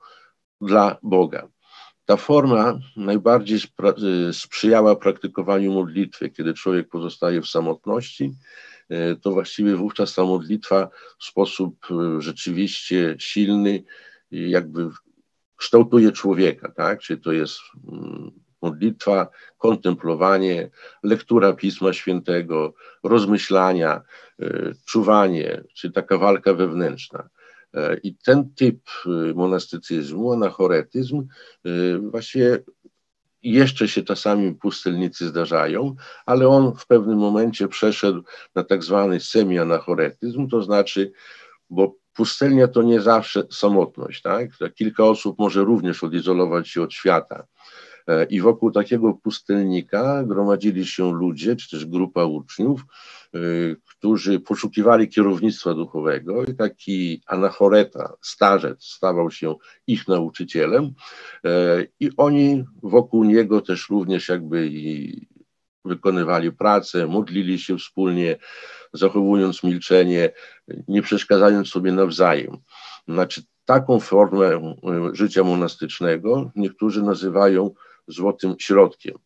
dla 0.60 0.98
Boga. 1.02 1.48
Ta 2.08 2.16
forma 2.16 2.78
najbardziej 2.96 3.58
y, 4.28 4.32
sprzyjała 4.32 4.96
praktykowaniu 4.96 5.72
modlitwy, 5.72 6.30
kiedy 6.30 6.54
człowiek 6.54 6.88
pozostaje 6.88 7.42
w 7.42 7.48
samotności, 7.48 8.34
y, 8.92 9.16
to 9.16 9.30
właściwie 9.30 9.76
wówczas 9.76 10.14
ta 10.14 10.24
modlitwa 10.24 10.88
w 11.18 11.24
sposób 11.24 11.86
y, 11.90 12.20
rzeczywiście 12.22 13.16
silny 13.18 13.84
jakby 14.30 14.90
kształtuje 15.56 16.12
człowieka, 16.12 16.72
tak? 16.76 17.00
Czy 17.00 17.16
to 17.16 17.32
jest 17.32 17.60
mm, 17.92 18.30
modlitwa, 18.62 19.28
kontemplowanie, 19.58 20.70
lektura 21.02 21.52
Pisma 21.52 21.92
Świętego, 21.92 22.74
rozmyślania, 23.02 24.02
czuwanie, 24.86 25.62
czy 25.74 25.90
taka 25.90 26.18
walka 26.18 26.54
wewnętrzna. 26.54 27.28
E, 27.74 27.96
I 28.02 28.14
ten 28.14 28.54
typ 28.54 28.80
y, 29.06 29.34
monastycyzmu, 29.34 30.32
anachoretyzm, 30.32 31.26
y, 31.66 31.98
właściwie 31.98 32.58
jeszcze 33.42 33.88
się 33.88 34.02
czasami 34.02 34.54
pustelnicy 34.54 35.28
zdarzają, 35.28 35.94
ale 36.26 36.48
on 36.48 36.76
w 36.76 36.86
pewnym 36.86 37.18
momencie 37.18 37.68
przeszedł 37.68 38.22
na 38.54 38.64
tak 38.64 38.84
zwany 38.84 39.20
semi-anachoretyzm, 39.20 40.48
to 40.48 40.62
znaczy, 40.62 41.12
bo 41.70 41.94
pustelnia 42.14 42.68
to 42.68 42.82
nie 42.82 43.00
zawsze 43.00 43.42
samotność, 43.50 44.22
tak? 44.22 44.50
Kilka 44.74 45.04
osób 45.04 45.38
może 45.38 45.64
również 45.64 46.04
odizolować 46.04 46.68
się 46.68 46.82
od 46.82 46.92
świata. 46.92 47.46
E, 48.08 48.24
I 48.24 48.40
wokół 48.40 48.70
takiego 48.70 49.14
pustelnika 49.14 50.24
gromadzili 50.24 50.86
się 50.86 51.12
ludzie, 51.12 51.56
czy 51.56 51.70
też 51.70 51.86
grupa 51.86 52.24
uczniów, 52.24 52.80
e, 53.34 53.38
którzy 53.84 54.40
poszukiwali 54.40 55.08
kierownictwa 55.08 55.74
duchowego 55.74 56.44
i 56.44 56.54
taki 56.54 57.22
anachoreta, 57.26 58.12
starzec, 58.20 58.84
stawał 58.84 59.30
się 59.30 59.54
ich 59.86 60.08
nauczycielem 60.08 60.92
e, 61.44 61.50
i 62.00 62.10
oni 62.16 62.64
wokół 62.82 63.24
niego 63.24 63.60
też 63.60 63.88
również 63.90 64.28
jakby 64.28 64.70
wykonywali 65.84 66.52
pracę, 66.52 67.06
modlili 67.06 67.58
się 67.58 67.78
wspólnie, 67.78 68.36
zachowując 68.92 69.62
milczenie, 69.62 70.32
nie 70.88 71.02
przeszkadzając 71.02 71.68
sobie 71.68 71.92
nawzajem. 71.92 72.56
Znaczy, 73.08 73.42
taką 73.64 74.00
formę 74.00 74.74
życia 75.12 75.44
monastycznego 75.44 76.50
niektórzy 76.56 77.02
nazywają 77.02 77.70
złotym 78.08 78.54
środkiem. 78.58 79.18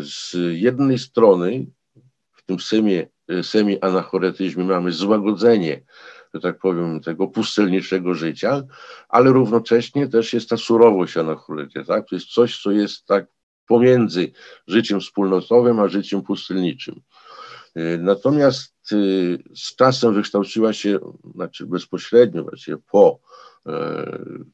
Z 0.00 0.36
jednej 0.52 0.98
strony 0.98 1.66
w 2.32 2.42
tym 2.42 2.60
semi, 2.60 3.02
semi-anachoretyzmie 3.42 4.64
mamy 4.64 4.92
złagodzenie, 4.92 5.84
że 6.34 6.40
tak 6.40 6.58
powiem, 6.58 7.00
tego 7.00 7.26
pustelniczego 7.26 8.14
życia, 8.14 8.62
ale 9.08 9.30
równocześnie 9.30 10.08
też 10.08 10.32
jest 10.32 10.48
ta 10.48 10.56
surowość 10.56 11.16
anachoretyzmu, 11.16 11.84
tak? 11.84 12.08
To 12.08 12.14
jest 12.14 12.26
coś, 12.26 12.62
co 12.62 12.70
jest 12.70 13.06
tak 13.06 13.26
pomiędzy 13.66 14.32
życiem 14.66 15.00
wspólnotowym 15.00 15.80
a 15.80 15.88
życiem 15.88 16.22
pustelniczym. 16.22 17.00
Natomiast 17.98 18.92
y, 18.92 19.38
z 19.56 19.76
czasem 19.76 20.14
wykształciła 20.14 20.72
się, 20.72 20.98
znaczy 21.34 21.66
bezpośrednio, 21.66 22.42
właściwie 22.42 22.76
po 22.90 23.20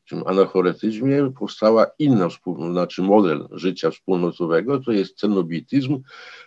tym 0.08 0.22
anachoretyzmie 0.26 1.32
powstała 1.38 1.86
inna, 1.98 2.28
znaczy 2.72 3.02
model 3.02 3.48
życia 3.50 3.90
wspólnotowego, 3.90 4.80
to 4.80 4.92
jest 4.92 5.18
cenobityzm, 5.18 6.02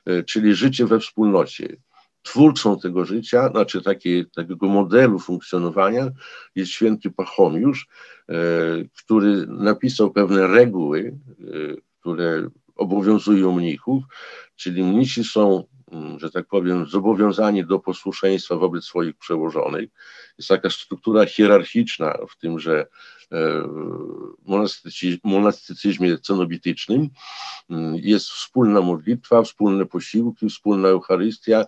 e, 0.06 0.24
czyli 0.24 0.56
życie 0.56 0.86
we 0.86 1.00
wspólnocie. 1.00 1.78
Twórcą 2.22 2.80
tego 2.80 3.06
życia, 3.06 3.50
znaczy 3.50 3.82
takie, 3.82 4.26
takiego 4.36 4.68
modelu 4.68 5.20
funkcjonowania 5.20 6.10
jest 6.56 6.72
święty 6.72 7.12
Pachomiusz, 7.12 7.88
e, 8.30 8.36
który 8.98 9.48
napisał 9.48 10.12
pewne 10.12 10.48
reguły, 10.48 11.18
e, 11.40 11.44
które 12.00 12.48
obowiązują 12.76 13.52
mnichów, 13.52 14.04
czyli 14.56 14.84
mnisi 14.84 15.24
są 15.24 15.64
że 16.18 16.32
tak 16.32 16.48
powiem, 16.48 16.86
zobowiązani 16.86 17.66
do 17.66 17.80
posłuszeństwa 17.80 18.56
wobec 18.56 18.84
swoich 18.84 19.18
przełożonych. 19.18 19.90
Jest 20.38 20.50
taka 20.50 20.70
struktura 20.70 21.26
hierarchiczna 21.26 22.18
w 22.30 22.38
tymże 22.38 22.88
e, 23.32 23.38
monastycyzmie 25.24 26.18
cenobitycznym. 26.18 27.10
Mm, 27.70 27.96
jest 27.96 28.30
wspólna 28.30 28.82
modlitwa, 28.82 29.44
wspólne 29.44 29.86
posiłki, 29.86 30.50
wspólna 30.50 30.88
Eucharystia 30.88 31.66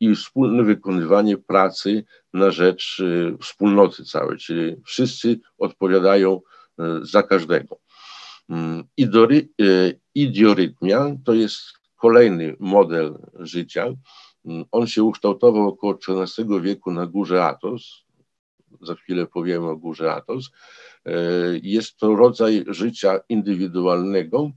i 0.00 0.14
wspólne 0.14 0.62
wykonywanie 0.62 1.36
pracy 1.36 2.04
na 2.32 2.50
rzecz 2.50 3.02
e, 3.04 3.38
wspólnoty 3.38 4.04
całej, 4.04 4.38
czyli 4.38 4.76
wszyscy 4.84 5.40
odpowiadają 5.58 6.40
e, 6.78 6.98
za 7.02 7.22
każdego. 7.22 7.78
Mm, 8.48 8.84
idiorytmia 10.14 11.16
to 11.24 11.34
jest 11.34 11.85
kolejny 11.96 12.56
model 12.60 13.18
życia. 13.34 13.86
On 14.72 14.86
się 14.86 15.02
ukształtował 15.02 15.68
około 15.68 15.98
XIV 16.08 16.60
wieku 16.62 16.92
na 16.92 17.06
górze 17.06 17.44
Atos. 17.44 18.04
Za 18.80 18.94
chwilę 18.94 19.26
powiemy 19.26 19.68
o 19.68 19.76
górze 19.76 20.12
Atos. 20.12 20.50
E, 21.06 21.12
jest 21.62 21.96
to 21.96 22.16
rodzaj 22.16 22.64
życia 22.68 23.20
indywidualnego, 23.28 24.50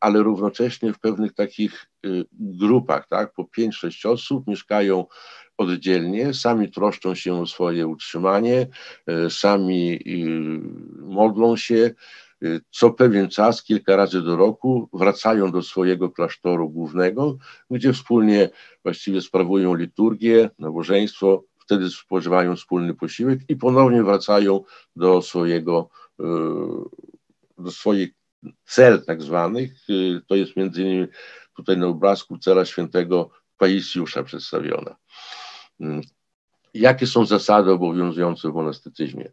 ale 0.00 0.22
równocześnie 0.22 0.92
w 0.92 0.98
pewnych 0.98 1.34
takich 1.34 1.86
y, 2.06 2.24
grupach, 2.32 3.08
tak, 3.08 3.32
po 3.32 3.44
5-6 3.44 4.08
osób 4.08 4.46
mieszkają 4.46 5.06
oddzielnie, 5.58 6.34
sami 6.34 6.70
troszczą 6.70 7.14
się 7.14 7.34
o 7.40 7.46
swoje 7.46 7.86
utrzymanie, 7.86 8.66
e, 9.06 9.30
sami 9.30 9.92
y, 9.92 11.04
modlą 11.04 11.56
się, 11.56 11.94
co 12.70 12.90
pewien 12.90 13.28
czas, 13.28 13.62
kilka 13.62 13.96
razy 13.96 14.22
do 14.22 14.36
roku, 14.36 14.88
wracają 14.92 15.52
do 15.52 15.62
swojego 15.62 16.10
klasztoru 16.10 16.70
głównego, 16.70 17.36
gdzie 17.70 17.92
wspólnie 17.92 18.50
właściwie 18.82 19.20
sprawują 19.20 19.74
liturgię, 19.74 20.50
nabożeństwo, 20.58 21.44
wtedy 21.58 21.90
spożywają 21.90 22.56
wspólny 22.56 22.94
posiłek 22.94 23.40
i 23.48 23.56
ponownie 23.56 24.02
wracają 24.02 24.64
do 24.96 25.22
swojego, 25.22 25.90
y, 26.20 26.24
do 27.58 27.70
swoich 27.70 28.10
cel 28.64 29.04
tak 29.04 29.22
zwanych. 29.22 29.72
Y, 29.90 30.20
to 30.26 30.34
jest 30.34 30.56
między 30.56 30.82
innymi 30.82 31.06
tutaj 31.56 31.76
na 31.76 31.86
obrazku 31.86 32.38
cela 32.38 32.64
świętego 32.64 33.30
Paisiusza 33.58 34.22
przedstawiona. 34.22 34.96
Jakie 36.74 37.06
są 37.06 37.26
zasady 37.26 37.70
obowiązujące 37.70 38.50
w 38.50 38.54
monastycyzmie? 38.54 39.32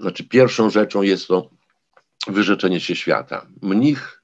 Znaczy, 0.00 0.24
pierwszą 0.24 0.70
rzeczą 0.70 1.02
jest 1.02 1.28
to 1.28 1.50
wyrzeczenie 2.26 2.80
się 2.80 2.96
świata. 2.96 3.46
Mnich 3.62 4.22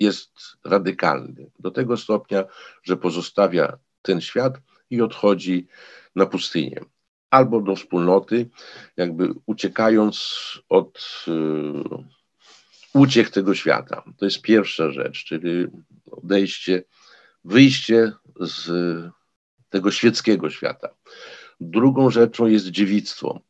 jest 0.00 0.30
radykalny 0.64 1.50
do 1.58 1.70
tego 1.70 1.96
stopnia, 1.96 2.44
że 2.82 2.96
pozostawia 2.96 3.78
ten 4.02 4.20
świat 4.20 4.54
i 4.90 5.02
odchodzi 5.02 5.66
na 6.16 6.26
pustynię 6.26 6.80
albo 7.30 7.60
do 7.60 7.76
wspólnoty, 7.76 8.50
jakby 8.96 9.34
uciekając 9.46 10.38
od 10.68 11.24
y, 11.28 11.32
uciech 12.94 13.30
tego 13.30 13.54
świata. 13.54 14.02
To 14.16 14.24
jest 14.24 14.42
pierwsza 14.42 14.90
rzecz, 14.90 15.24
czyli 15.24 15.66
odejście, 16.10 16.82
wyjście 17.44 18.12
z 18.40 18.70
tego 19.68 19.90
świeckiego 19.90 20.50
świata. 20.50 20.88
Drugą 21.60 22.10
rzeczą 22.10 22.46
jest 22.46 22.66
dziewictwo 22.66 23.40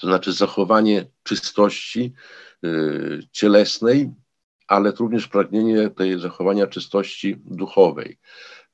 to 0.00 0.06
znaczy 0.06 0.32
zachowanie 0.32 1.06
czystości 1.22 2.12
y, 2.64 3.20
cielesnej, 3.32 4.10
ale 4.66 4.92
również 4.92 5.28
pragnienie 5.28 5.90
tej 5.90 6.20
zachowania 6.20 6.66
czystości 6.66 7.36
duchowej. 7.44 8.18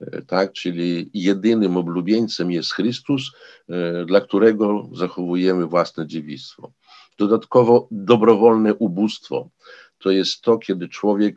Y, 0.03 0.25
tak, 0.27 0.53
czyli 0.53 1.11
jedynym 1.15 1.77
oblubieńcem 1.77 2.51
jest 2.51 2.73
Chrystus, 2.73 3.33
y, 4.03 4.05
dla 4.07 4.21
którego 4.21 4.89
zachowujemy 4.93 5.67
własne 5.67 6.07
dziewictwo. 6.07 6.73
Dodatkowo 7.19 7.89
dobrowolne 7.91 8.75
ubóstwo 8.75 9.51
to 9.99 10.11
jest 10.11 10.41
to, 10.41 10.59
kiedy 10.59 10.89
człowiek 10.89 11.37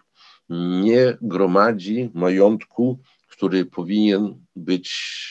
nie 0.49 1.17
gromadzi 1.21 2.11
majątku 2.13 2.99
który 3.37 3.65
powinien 3.65 4.45
być, 4.55 4.89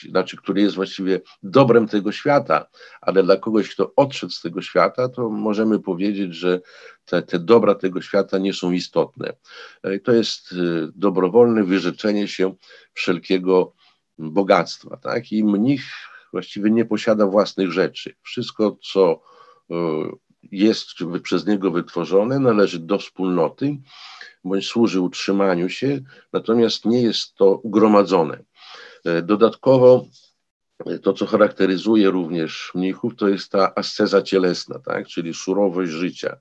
znaczy, 0.09 0.37
który 0.37 0.61
jest 0.61 0.75
właściwie 0.75 1.21
dobrem 1.43 1.87
tego 1.87 2.11
świata, 2.11 2.67
ale 3.01 3.23
dla 3.23 3.37
kogoś, 3.37 3.69
kto 3.69 3.91
odszedł 3.95 4.31
z 4.31 4.41
tego 4.41 4.61
świata, 4.61 5.09
to 5.09 5.29
możemy 5.29 5.79
powiedzieć, 5.79 6.35
że 6.35 6.61
te, 7.05 7.21
te 7.21 7.39
dobra 7.39 7.75
tego 7.75 8.01
świata 8.01 8.37
nie 8.37 8.53
są 8.53 8.71
istotne. 8.71 9.33
E, 9.83 9.99
to 9.99 10.11
jest 10.11 10.51
e, 10.51 10.55
dobrowolne 10.95 11.63
wyrzeczenie 11.63 12.27
się 12.27 12.55
wszelkiego 12.93 13.73
bogactwa. 14.17 14.97
Tak? 14.97 15.31
I 15.31 15.43
mnich 15.43 15.83
właściwie 16.31 16.71
nie 16.71 16.85
posiada 16.85 17.27
własnych 17.27 17.71
rzeczy. 17.71 18.15
Wszystko, 18.23 18.77
co 18.81 19.21
e, 19.71 19.75
jest 20.51 20.87
przez 21.23 21.45
niego 21.45 21.71
wytworzone, 21.71 22.39
należy 22.39 22.79
do 22.79 22.99
wspólnoty 22.99 23.77
bądź 24.43 24.67
służy 24.67 25.01
utrzymaniu 25.01 25.69
się, 25.69 25.99
natomiast 26.33 26.85
nie 26.85 27.01
jest 27.01 27.35
to 27.35 27.61
gromadzone. 27.63 28.43
E, 29.05 29.21
dodatkowo 29.21 30.05
to, 31.03 31.13
co 31.13 31.25
charakteryzuje 31.25 32.09
również 32.09 32.71
mnichów, 32.75 33.15
to 33.15 33.27
jest 33.27 33.51
ta 33.51 33.75
asceza 33.75 34.21
cielesna, 34.21 34.79
tak? 34.79 35.07
czyli 35.07 35.33
surowość 35.33 35.91
życia 35.91 36.37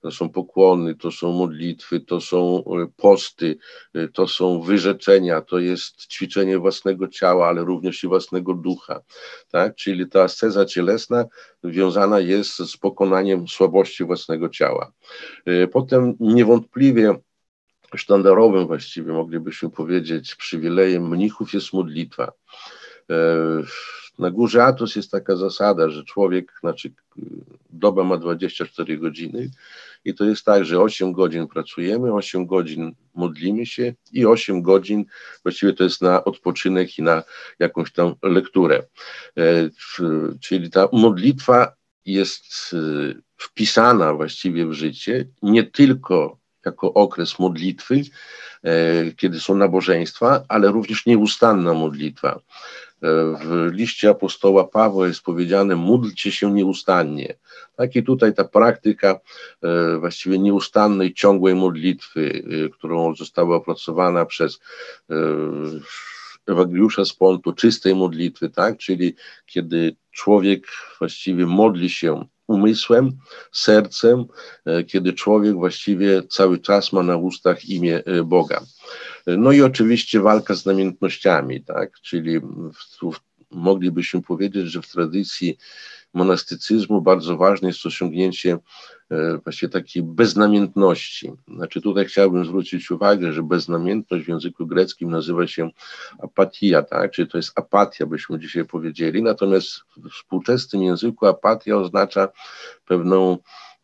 to 0.00 0.10
są 0.10 0.28
pokłony, 0.28 0.94
to 0.94 1.10
są 1.10 1.32
modlitwy, 1.32 2.00
to 2.00 2.20
są 2.20 2.64
e, 2.64 2.86
posty, 2.96 3.58
e, 3.94 4.08
to 4.08 4.28
są 4.28 4.60
wyrzeczenia, 4.60 5.40
to 5.40 5.58
jest 5.58 6.06
ćwiczenie 6.06 6.58
własnego 6.58 7.08
ciała, 7.08 7.48
ale 7.48 7.64
również 7.64 8.04
i 8.04 8.08
własnego 8.08 8.54
ducha. 8.54 9.00
Tak? 9.50 9.74
Czyli 9.74 10.08
ta 10.08 10.22
asceza 10.22 10.64
cielesna 10.64 11.24
związana 11.64 12.20
jest 12.20 12.56
z 12.56 12.76
pokonaniem 12.76 13.48
słabości 13.48 14.04
własnego 14.04 14.48
ciała. 14.48 14.92
E, 15.46 15.66
potem 15.66 16.16
niewątpliwie 16.20 17.14
sztandarowym 17.94 18.66
właściwie 18.66 19.12
moglibyśmy 19.12 19.70
powiedzieć 19.70 20.34
przywilejem 20.34 21.08
mnichów 21.08 21.54
jest 21.54 21.72
modlitwa. 21.72 22.32
Na 24.18 24.30
górze 24.30 24.64
Atos 24.64 24.96
jest 24.96 25.10
taka 25.10 25.36
zasada, 25.36 25.90
że 25.90 26.04
człowiek, 26.04 26.52
znaczy 26.60 26.92
doba 27.70 28.04
ma 28.04 28.16
24 28.16 28.98
godziny 28.98 29.50
i 30.04 30.14
to 30.14 30.24
jest 30.24 30.44
tak, 30.44 30.64
że 30.64 30.80
8 30.80 31.12
godzin 31.12 31.48
pracujemy, 31.48 32.12
8 32.12 32.46
godzin 32.46 32.92
modlimy 33.14 33.66
się 33.66 33.94
i 34.12 34.26
8 34.26 34.62
godzin 34.62 35.04
właściwie 35.42 35.72
to 35.72 35.84
jest 35.84 36.02
na 36.02 36.24
odpoczynek 36.24 36.98
i 36.98 37.02
na 37.02 37.22
jakąś 37.58 37.92
tam 37.92 38.14
lekturę. 38.22 38.82
E, 39.38 39.70
czyli 40.40 40.70
ta 40.70 40.88
modlitwa 40.92 41.72
jest 42.06 42.44
e, 42.72 42.76
wpisana 43.36 44.14
właściwie 44.14 44.66
w 44.66 44.72
życie, 44.72 45.28
nie 45.42 45.64
tylko 45.64 46.40
jako 46.66 46.94
okres 46.94 47.38
modlitwy, 47.38 48.02
e, 48.64 49.12
kiedy 49.12 49.40
są 49.40 49.54
nabożeństwa, 49.54 50.44
ale 50.48 50.68
również 50.68 51.06
nieustanna 51.06 51.74
modlitwa. 51.74 52.40
W 53.02 53.68
liście 53.72 54.08
apostoła 54.10 54.64
Pawła 54.64 55.06
jest 55.06 55.22
powiedziane: 55.22 55.76
módlcie 55.76 56.32
się 56.32 56.52
nieustannie. 56.52 57.34
Tak 57.76 57.96
i 57.96 58.02
tutaj 58.02 58.34
ta 58.34 58.44
praktyka 58.44 59.20
e, 59.62 59.98
właściwie 59.98 60.38
nieustannej, 60.38 61.14
ciągłej 61.14 61.54
modlitwy, 61.54 62.42
e, 62.66 62.68
którą 62.68 63.14
została 63.14 63.56
opracowana 63.56 64.24
przez 64.26 64.60
e, 65.10 65.14
Ewangeliusza 66.46 67.04
z 67.04 67.12
Pontu, 67.12 67.52
czystej 67.52 67.94
modlitwy, 67.94 68.50
tak? 68.50 68.78
czyli 68.78 69.14
kiedy 69.46 69.96
człowiek 70.10 70.66
właściwie 70.98 71.46
modli 71.46 71.90
się 71.90 72.24
umysłem, 72.50 73.12
sercem, 73.52 74.24
kiedy 74.86 75.12
człowiek 75.12 75.54
właściwie 75.54 76.22
cały 76.22 76.58
czas 76.58 76.92
ma 76.92 77.02
na 77.02 77.16
ustach 77.16 77.64
imię 77.64 78.02
Boga. 78.24 78.60
No 79.26 79.52
i 79.52 79.62
oczywiście 79.62 80.20
walka 80.20 80.54
z 80.54 80.66
namiętnościami, 80.66 81.64
tak? 81.64 81.92
czyli 82.02 82.40
w, 82.40 83.29
moglibyśmy 83.50 84.22
powiedzieć, 84.22 84.66
że 84.66 84.82
w 84.82 84.88
tradycji 84.88 85.58
monastycyzmu 86.14 87.02
bardzo 87.02 87.36
ważne 87.36 87.68
jest 87.68 87.86
osiągnięcie 87.86 88.58
e, 89.10 89.38
właściwie 89.38 89.70
takiej 89.70 90.02
beznamiętności. 90.02 91.32
Znaczy 91.56 91.80
tutaj 91.80 92.06
chciałbym 92.06 92.44
zwrócić 92.44 92.90
uwagę, 92.90 93.32
że 93.32 93.42
beznamiętność 93.42 94.24
w 94.24 94.28
języku 94.28 94.66
greckim 94.66 95.10
nazywa 95.10 95.46
się 95.46 95.70
apatia, 96.22 96.82
tak? 96.82 97.10
czyli 97.10 97.28
to 97.28 97.38
jest 97.38 97.58
apatia, 97.58 98.06
byśmy 98.06 98.38
dzisiaj 98.38 98.64
powiedzieli, 98.64 99.22
natomiast 99.22 99.68
w 99.96 100.10
współczesnym 100.10 100.82
języku 100.82 101.26
apatia 101.26 101.76
oznacza 101.76 102.28
pewną 102.86 103.38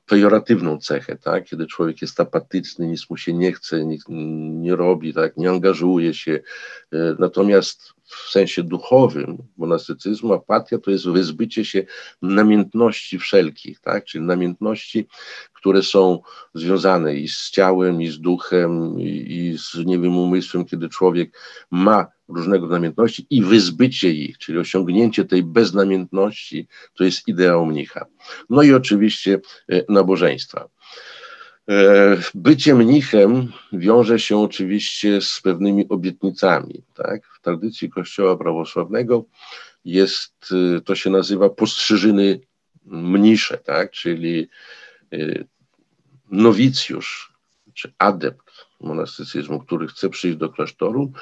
pejoratywną 0.06 0.78
cechę, 0.78 1.16
tak? 1.16 1.44
kiedy 1.44 1.66
człowiek 1.66 2.02
jest 2.02 2.20
apatyczny, 2.20 2.86
nic 2.86 3.10
mu 3.10 3.16
się 3.16 3.32
nie 3.32 3.52
chce, 3.52 3.84
nic 3.84 4.04
nie 4.08 4.76
robi, 4.76 5.14
tak? 5.14 5.36
nie 5.36 5.50
angażuje 5.50 6.14
się. 6.14 6.40
E, 6.92 7.16
natomiast 7.18 7.95
w 8.06 8.30
sensie 8.30 8.62
duchowym 8.62 9.38
monastycyzmu 9.56 10.32
apatia 10.32 10.78
to 10.78 10.90
jest 10.90 11.08
wyzbycie 11.08 11.64
się 11.64 11.84
namiętności 12.22 13.18
wszelkich, 13.18 13.80
tak? 13.80 14.04
czyli 14.04 14.24
namiętności, 14.24 15.06
które 15.52 15.82
są 15.82 16.20
związane 16.54 17.16
i 17.16 17.28
z 17.28 17.50
ciałem, 17.50 18.02
i 18.02 18.08
z 18.08 18.20
duchem, 18.20 19.00
i, 19.00 19.56
z 19.58 19.86
nie 19.86 19.98
wiem, 19.98 20.18
umysłem, 20.18 20.64
kiedy 20.64 20.88
człowiek 20.88 21.38
ma 21.70 22.06
różnego 22.28 22.66
namiętności 22.66 23.26
i 23.30 23.42
wyzbycie 23.42 24.10
ich, 24.10 24.38
czyli 24.38 24.58
osiągnięcie 24.58 25.24
tej 25.24 25.42
beznamiętności, 25.42 26.68
to 26.94 27.04
jest 27.04 27.28
ideał 27.28 27.66
mnicha. 27.66 28.06
No 28.50 28.62
i 28.62 28.72
oczywiście 28.72 29.40
e, 29.68 29.82
nabożeństwa. 29.88 30.68
E, 31.68 32.16
bycie 32.34 32.74
mnichem 32.74 33.52
wiąże 33.72 34.18
się 34.18 34.38
oczywiście 34.38 35.20
z 35.20 35.40
pewnymi 35.40 35.88
obietnicami. 35.88 36.82
Tak? 36.94 37.26
W 37.26 37.40
tradycji 37.40 37.90
Kościoła 37.90 38.36
prawosławnego 38.36 39.24
jest, 39.84 40.54
e, 40.76 40.80
to 40.80 40.94
się 40.94 41.10
nazywa 41.10 41.48
postrzyżyny 41.48 42.40
mnisze, 42.84 43.58
tak? 43.58 43.90
czyli 43.90 44.48
nowicjusz 46.30 47.32
czy 47.74 47.92
adept 47.98 48.66
monastycyzmu, 48.80 49.60
który 49.60 49.86
chce 49.86 50.08
przyjść 50.08 50.38
do 50.38 50.48
klasztoru, 50.48 51.12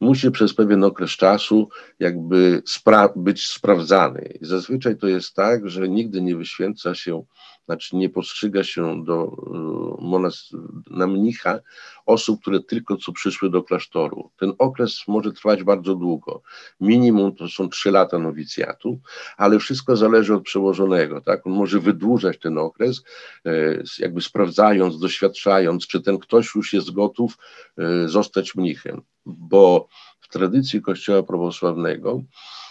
musi 0.00 0.30
przez 0.30 0.54
pewien 0.54 0.84
okres 0.84 1.10
czasu 1.10 1.68
jakby 1.98 2.62
spra 2.66 3.08
być 3.16 3.46
sprawdzany. 3.46 4.38
I 4.40 4.46
zazwyczaj 4.46 4.96
to 4.96 5.08
jest 5.08 5.34
tak, 5.34 5.68
że 5.68 5.88
nigdy 5.88 6.22
nie 6.22 6.36
wyświęca 6.36 6.94
się 6.94 7.24
znaczy 7.68 7.96
nie 7.96 8.08
postrzyga 8.08 8.64
się 8.64 9.04
do, 9.04 9.36
y, 10.90 10.96
na 10.96 11.06
mnicha 11.06 11.60
osób, 12.06 12.40
które 12.40 12.60
tylko 12.60 12.96
co 12.96 13.12
przyszły 13.12 13.50
do 13.50 13.62
klasztoru. 13.62 14.30
Ten 14.36 14.52
okres 14.58 15.02
może 15.08 15.32
trwać 15.32 15.62
bardzo 15.62 15.94
długo. 15.94 16.42
Minimum 16.80 17.34
to 17.34 17.48
są 17.48 17.68
trzy 17.68 17.90
lata 17.90 18.18
nowicjatu, 18.18 19.00
ale 19.36 19.58
wszystko 19.58 19.96
zależy 19.96 20.34
od 20.34 20.42
przełożonego. 20.42 21.20
Tak? 21.20 21.46
On 21.46 21.52
może 21.52 21.80
wydłużać 21.80 22.38
ten 22.38 22.58
okres, 22.58 23.02
e, 23.46 23.82
jakby 23.98 24.20
sprawdzając, 24.20 24.98
doświadczając, 24.98 25.86
czy 25.86 26.00
ten 26.00 26.18
ktoś 26.18 26.54
już 26.54 26.72
jest 26.72 26.90
gotów 26.90 27.38
e, 27.78 28.08
zostać 28.08 28.54
mnichem. 28.54 29.02
Bo 29.28 29.88
w 30.20 30.28
tradycji 30.28 30.82
Kościoła 30.82 31.22
prawosławnego 31.22 32.22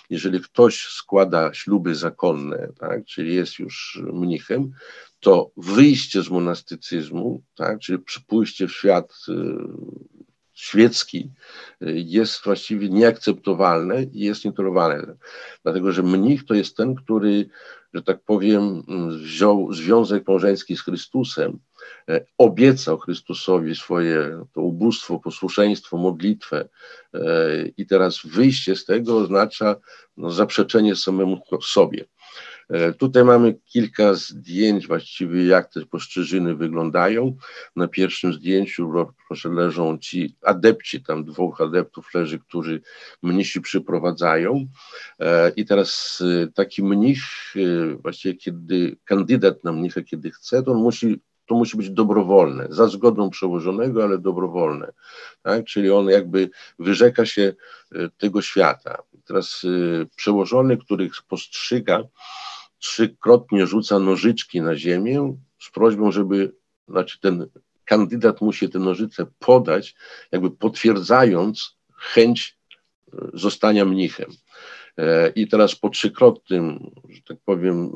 jeżeli 0.09 0.39
ktoś 0.39 0.81
składa 0.81 1.53
śluby 1.53 1.95
zakonne, 1.95 2.67
tak, 2.79 3.05
czyli 3.05 3.35
jest 3.35 3.59
już 3.59 4.01
mnichem, 4.13 4.71
to 5.19 5.51
wyjście 5.57 6.21
z 6.23 6.29
monastycyzmu, 6.29 7.43
tak, 7.55 7.79
czyli 7.79 7.99
pójście 8.27 8.67
w 8.67 8.71
świat 8.71 9.13
y, 9.29 9.33
świecki 10.53 11.31
jest 11.81 12.43
właściwie 12.43 12.89
nieakceptowalne 12.89 14.03
i 14.03 14.19
jest 14.19 14.45
nietolerowane. 14.45 15.17
Dlatego, 15.63 15.91
że 15.91 16.03
mnich 16.03 16.45
to 16.45 16.53
jest 16.53 16.77
ten, 16.77 16.95
który, 16.95 17.49
że 17.93 18.03
tak 18.03 18.23
powiem, 18.23 18.83
wziął 19.09 19.73
związek 19.73 20.27
małżeński 20.27 20.77
z 20.77 20.81
Chrystusem, 20.81 21.59
obiecał 22.37 22.97
Chrystusowi 22.97 23.75
swoje 23.75 24.43
to 24.53 24.61
ubóstwo, 24.61 25.19
posłuszeństwo, 25.19 25.97
modlitwę 25.97 26.69
e, 27.13 27.19
i 27.77 27.85
teraz 27.85 28.19
wyjście 28.25 28.75
z 28.75 28.85
tego 28.85 29.17
oznacza 29.17 29.75
no, 30.17 30.31
zaprzeczenie 30.31 30.95
samemu 30.95 31.41
sobie. 31.61 32.05
E, 32.69 32.93
tutaj 32.93 33.23
mamy 33.23 33.55
kilka 33.65 34.13
zdjęć 34.13 34.87
właściwie, 34.87 35.45
jak 35.45 35.73
te 35.73 35.85
poszczyżyny 35.85 36.55
wyglądają. 36.55 37.37
Na 37.75 37.87
pierwszym 37.87 38.33
zdjęciu, 38.33 38.91
proszę, 39.27 39.49
leżą 39.49 39.97
ci 39.97 40.35
adepci, 40.41 41.03
tam 41.03 41.25
dwóch 41.25 41.61
adeptów 41.61 42.13
leży, 42.13 42.39
którzy 42.39 42.81
mnisi 43.23 43.61
przyprowadzają. 43.61 44.67
E, 45.19 45.51
I 45.55 45.65
teraz 45.65 46.23
e, 46.43 46.47
taki 46.47 46.83
mnich, 46.83 47.23
właściwie 47.99 48.35
kiedy 48.35 48.97
kandydat 49.05 49.63
na 49.63 49.71
mnicha, 49.71 50.01
kiedy 50.01 50.31
chce, 50.31 50.63
to 50.63 50.71
on 50.71 50.77
musi 50.77 51.21
to 51.47 51.55
musi 51.55 51.77
być 51.77 51.89
dobrowolne, 51.89 52.67
za 52.69 52.87
zgodą 52.87 53.29
przełożonego, 53.29 54.03
ale 54.03 54.17
dobrowolne. 54.17 54.91
Tak? 55.41 55.65
Czyli 55.65 55.91
on 55.91 56.09
jakby 56.09 56.49
wyrzeka 56.79 57.25
się 57.25 57.53
tego 58.17 58.41
świata. 58.41 58.97
Teraz 59.25 59.61
przełożony, 60.15 60.77
który 60.77 61.09
postrzyga, 61.27 62.03
trzykrotnie 62.79 63.67
rzuca 63.67 63.99
nożyczki 63.99 64.61
na 64.61 64.75
ziemię 64.75 65.37
z 65.59 65.69
prośbą, 65.71 66.11
żeby, 66.11 66.55
znaczy 66.87 67.19
ten 67.19 67.47
kandydat 67.85 68.41
musi 68.41 68.69
te 68.69 68.79
nożyce 68.79 69.25
podać, 69.39 69.95
jakby 70.31 70.51
potwierdzając 70.51 71.77
chęć 71.97 72.57
e, 73.13 73.17
zostania 73.33 73.85
mnichem. 73.85 74.31
E, 74.97 75.29
I 75.29 75.47
teraz 75.47 75.75
po 75.75 75.89
trzykrotnym, 75.89 76.91
że 77.09 77.21
tak 77.21 77.37
powiem, 77.45 77.91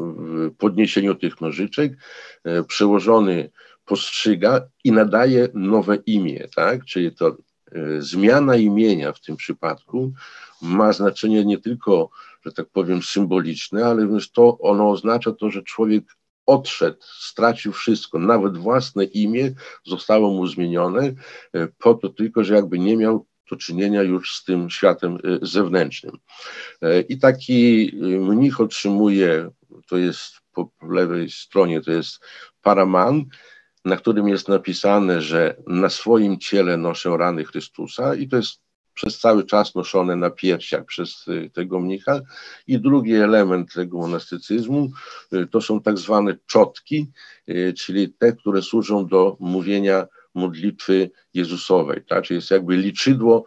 podniesieniu 0.57 1.15
tych 1.15 1.41
nożyczek, 1.41 1.93
e, 2.43 2.63
przełożony 2.63 3.49
postrzyga 3.85 4.61
i 4.83 4.91
nadaje 4.91 5.47
nowe 5.53 5.95
imię, 5.95 6.47
tak? 6.55 6.85
Czyli 6.85 7.15
to 7.15 7.37
zmiana 7.99 8.55
imienia 8.55 9.13
w 9.13 9.21
tym 9.21 9.35
przypadku 9.35 10.13
ma 10.61 10.93
znaczenie 10.93 11.45
nie 11.45 11.57
tylko 11.57 12.09
że 12.45 12.51
tak 12.51 12.69
powiem, 12.69 13.01
symboliczne, 13.01 13.85
ale 13.85 14.07
to 14.33 14.57
ono 14.59 14.89
oznacza 14.89 15.31
to, 15.31 15.51
że 15.51 15.63
człowiek 15.63 16.03
odszedł, 16.45 16.97
stracił 17.01 17.71
wszystko, 17.71 18.19
nawet 18.19 18.57
własne 18.57 19.03
imię 19.03 19.53
zostało 19.85 20.33
mu 20.33 20.47
zmienione, 20.47 21.13
po 21.77 21.93
to 21.93 22.09
tylko, 22.09 22.43
że 22.43 22.53
jakby 22.55 22.79
nie 22.79 22.97
miał 22.97 23.25
do 23.51 23.57
czynienia 23.57 24.03
już 24.03 24.35
z 24.35 24.43
tym 24.43 24.69
światem 24.69 25.17
zewnętrznym. 25.41 26.17
I 27.09 27.19
taki 27.19 27.91
mnich 28.19 28.61
otrzymuje, 28.61 29.49
to 29.89 29.97
jest 29.97 30.33
po 30.53 30.71
lewej 30.81 31.29
stronie, 31.29 31.81
to 31.81 31.91
jest 31.91 32.19
paraman, 32.61 33.25
na 33.85 33.97
którym 33.97 34.27
jest 34.27 34.47
napisane, 34.47 35.21
że 35.21 35.55
na 35.67 35.89
swoim 35.89 36.39
ciele 36.39 36.77
noszę 36.77 37.17
rany 37.17 37.45
Chrystusa 37.45 38.15
i 38.15 38.27
to 38.27 38.35
jest 38.35 38.61
przez 38.93 39.19
cały 39.19 39.45
czas 39.45 39.75
noszone 39.75 40.15
na 40.15 40.29
piersiach 40.29 40.85
przez 40.85 41.27
y, 41.27 41.49
tego 41.53 41.79
mnicha. 41.79 42.19
I 42.67 42.79
drugi 42.79 43.13
element 43.13 43.73
tego 43.73 43.97
monastycyzmu 43.97 44.89
y, 45.33 45.47
to 45.47 45.61
są 45.61 45.81
tak 45.81 45.97
zwane 45.97 46.37
czotki, 46.45 47.11
y, 47.49 47.73
czyli 47.77 48.13
te, 48.13 48.33
które 48.33 48.61
służą 48.61 49.05
do 49.07 49.37
mówienia 49.39 50.07
modlitwy 50.33 51.11
Jezusowej. 51.33 52.03
Tak? 52.07 52.23
Czyli 52.23 52.35
jest 52.35 52.51
jakby 52.51 52.77
liczydło, 52.77 53.45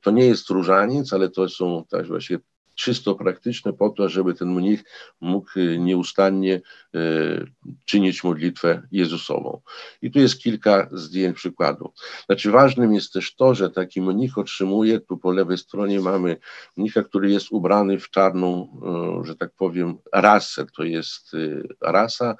to 0.00 0.10
nie 0.10 0.26
jest 0.26 0.50
różaniec, 0.50 1.12
ale 1.12 1.28
to 1.28 1.48
są 1.48 1.84
tak 1.90 2.06
właśnie 2.06 2.38
czysto 2.74 3.14
praktyczne 3.14 3.72
po 3.72 3.90
to, 3.90 4.08
żeby 4.08 4.34
ten 4.34 4.54
mnich 4.54 4.84
mógł 5.20 5.50
y, 5.56 5.78
nieustannie 5.78 6.60
y, 6.94 7.46
czynić 7.84 8.24
modlitwę 8.24 8.82
Jezusową. 8.92 9.60
I 10.02 10.10
tu 10.10 10.18
jest 10.18 10.38
kilka 10.38 10.88
zdjęć 10.92 11.36
przykładów. 11.36 11.92
Znaczy 12.26 12.50
ważnym 12.50 12.94
jest 12.94 13.12
też 13.12 13.34
to, 13.34 13.54
że 13.54 13.70
taki 13.70 14.00
mnich 14.00 14.38
otrzymuje, 14.38 15.00
tu 15.00 15.16
po 15.16 15.32
lewej 15.32 15.58
stronie 15.58 16.00
mamy 16.00 16.36
mnicha, 16.76 17.02
który 17.02 17.30
jest 17.30 17.46
ubrany 17.50 17.98
w 17.98 18.10
czarną, 18.10 18.80
że 19.24 19.36
tak 19.36 19.50
powiem, 19.54 19.98
rasę. 20.12 20.66
To 20.76 20.84
jest 20.84 21.32
rasa 21.80 22.36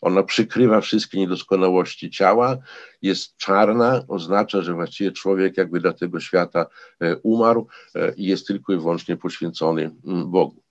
ona 0.00 0.22
przykrywa 0.22 0.80
wszystkie 0.80 1.18
niedoskonałości 1.18 2.10
ciała, 2.10 2.58
jest 3.02 3.36
czarna, 3.36 4.02
oznacza, 4.08 4.62
że 4.62 4.74
właściwie 4.74 5.12
człowiek 5.12 5.56
jakby 5.56 5.80
dla 5.80 5.92
tego 5.92 6.20
świata 6.20 6.66
e, 7.00 7.16
umarł 7.16 7.66
e, 7.94 8.14
i 8.14 8.24
jest 8.24 8.46
tylko 8.46 8.72
i 8.72 8.76
wyłącznie 8.76 9.16
poświęcony 9.16 9.90
mm, 10.06 10.30
Bogu. 10.30 10.62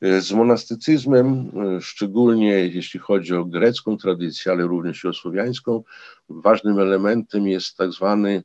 E, 0.00 0.20
z 0.20 0.32
monastycyzmem, 0.32 1.52
szczególnie 1.80 2.50
jeśli 2.50 3.00
chodzi 3.00 3.34
o 3.34 3.44
grecką 3.44 3.96
tradycję, 3.96 4.52
ale 4.52 4.62
również 4.62 5.04
i 5.04 5.08
o 5.08 5.12
słowiańską, 5.12 5.82
ważnym 6.28 6.78
elementem 6.78 7.48
jest 7.48 7.76
tak 7.76 7.92
zwany 7.92 8.42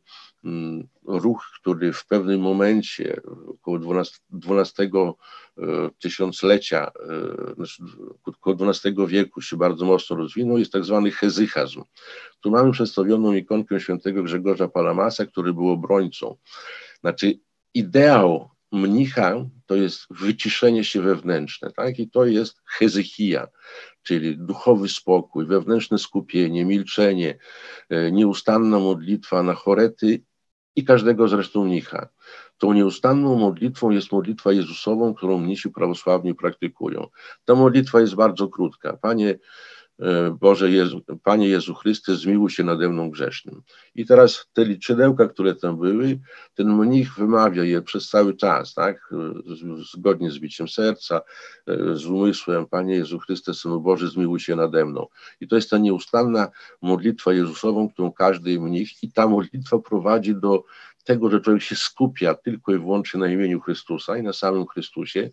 ruch, 1.05 1.45
który 1.61 1.93
w 1.93 2.05
pewnym 2.05 2.41
momencie, 2.41 3.21
około 3.47 3.79
12, 3.79 4.17
12 4.29 4.89
tysiąclecia, 5.99 6.91
e, 7.49 7.53
znaczy 7.55 7.83
około 8.23 8.71
XII 8.71 9.07
wieku 9.07 9.41
się 9.41 9.57
bardzo 9.57 9.85
mocno 9.85 10.15
rozwinął, 10.15 10.57
jest 10.57 10.71
tak 10.71 10.85
zwany 10.85 11.11
hezychazm. 11.11 11.81
Tu 12.41 12.51
mamy 12.51 12.71
przedstawioną 12.71 13.33
ikonkę 13.33 13.79
świętego 13.79 14.23
Grzegorza 14.23 14.67
Palamasa, 14.67 15.25
który 15.25 15.53
był 15.53 15.69
obrońcą. 15.69 16.37
Znaczy 17.01 17.39
ideał 17.73 18.49
mnicha 18.71 19.45
to 19.65 19.75
jest 19.75 20.05
wyciszenie 20.09 20.83
się 20.83 21.01
wewnętrzne, 21.01 21.71
tak? 21.71 21.99
I 21.99 22.09
to 22.09 22.25
jest 22.25 22.61
hezychia, 22.65 23.47
czyli 24.03 24.37
duchowy 24.37 24.89
spokój, 24.89 25.45
wewnętrzne 25.45 25.97
skupienie, 25.97 26.65
milczenie, 26.65 27.37
e, 27.89 28.11
nieustanna 28.11 28.79
modlitwa 28.79 29.43
na 29.43 29.53
chorety 29.53 30.23
i 30.79 30.83
każdego 30.83 31.27
zresztą 31.27 31.65
mnicha. 31.65 32.07
Tą 32.57 32.73
nieustanną 32.73 33.35
modlitwą 33.35 33.89
jest 33.89 34.11
modlitwa 34.11 34.51
Jezusową, 34.51 35.13
którą 35.13 35.37
mnisi 35.37 35.69
prawosławni 35.69 36.35
praktykują. 36.35 37.07
Ta 37.45 37.55
modlitwa 37.55 37.99
jest 38.01 38.15
bardzo 38.15 38.47
krótka. 38.47 38.97
Panie 38.97 39.39
Boże 40.39 40.71
Jezu, 40.71 41.01
Panie 41.23 41.47
Jezu 41.47 41.73
Chryste, 41.73 42.15
zmiłuj 42.15 42.49
się 42.49 42.63
nade 42.63 42.89
mną 42.89 43.09
grzesznym. 43.09 43.61
I 43.95 44.05
teraz 44.05 44.45
te 44.53 44.65
liczydełka, 44.65 45.27
które 45.27 45.55
tam 45.55 45.77
były, 45.77 46.19
ten 46.53 46.77
mnich 46.77 47.15
wymawia 47.15 47.63
je 47.63 47.81
przez 47.81 48.09
cały 48.09 48.33
czas, 48.33 48.73
tak? 48.73 49.13
Zgodnie 49.93 50.31
z 50.31 50.39
biciem 50.39 50.67
serca, 50.67 51.21
e, 51.67 51.95
z 51.95 52.05
umysłem, 52.05 52.65
Panie 52.65 52.95
Jezu 52.95 53.19
Chryste, 53.19 53.53
Synu 53.53 53.81
Boży, 53.81 54.09
zmiłuj 54.09 54.39
się 54.39 54.55
nade 54.55 54.85
mną. 54.85 55.07
I 55.41 55.47
to 55.47 55.55
jest 55.55 55.69
ta 55.69 55.77
nieustanna 55.77 56.47
modlitwa 56.81 57.33
Jezusową, 57.33 57.89
którą 57.89 58.11
każdy 58.11 58.59
mnich 58.59 59.03
i 59.03 59.11
ta 59.11 59.27
modlitwa 59.27 59.79
prowadzi 59.79 60.35
do 60.35 60.63
tego, 61.03 61.29
że 61.29 61.41
człowiek 61.41 61.63
się 61.63 61.75
skupia 61.75 62.35
tylko 62.35 62.73
i 62.73 62.77
wyłącznie 62.77 63.19
na 63.19 63.27
imieniu 63.27 63.59
Chrystusa 63.59 64.17
i 64.17 64.23
na 64.23 64.33
samym 64.33 64.67
Chrystusie, 64.67 65.29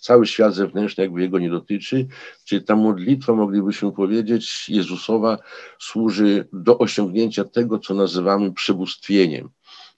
cały 0.00 0.26
świat 0.26 0.54
zewnętrzny 0.54 1.04
jakby 1.04 1.20
jego 1.20 1.38
nie 1.38 1.50
dotyczy, 1.50 2.06
czyli 2.44 2.64
ta 2.64 2.76
modlitwa, 2.76 3.32
moglibyśmy 3.32 3.92
powiedzieć, 3.92 4.68
Jezusowa 4.68 5.38
służy 5.78 6.48
do 6.52 6.78
osiągnięcia 6.78 7.44
tego, 7.44 7.78
co 7.78 7.94
nazywamy 7.94 8.52
przebóstwieniem. 8.52 9.48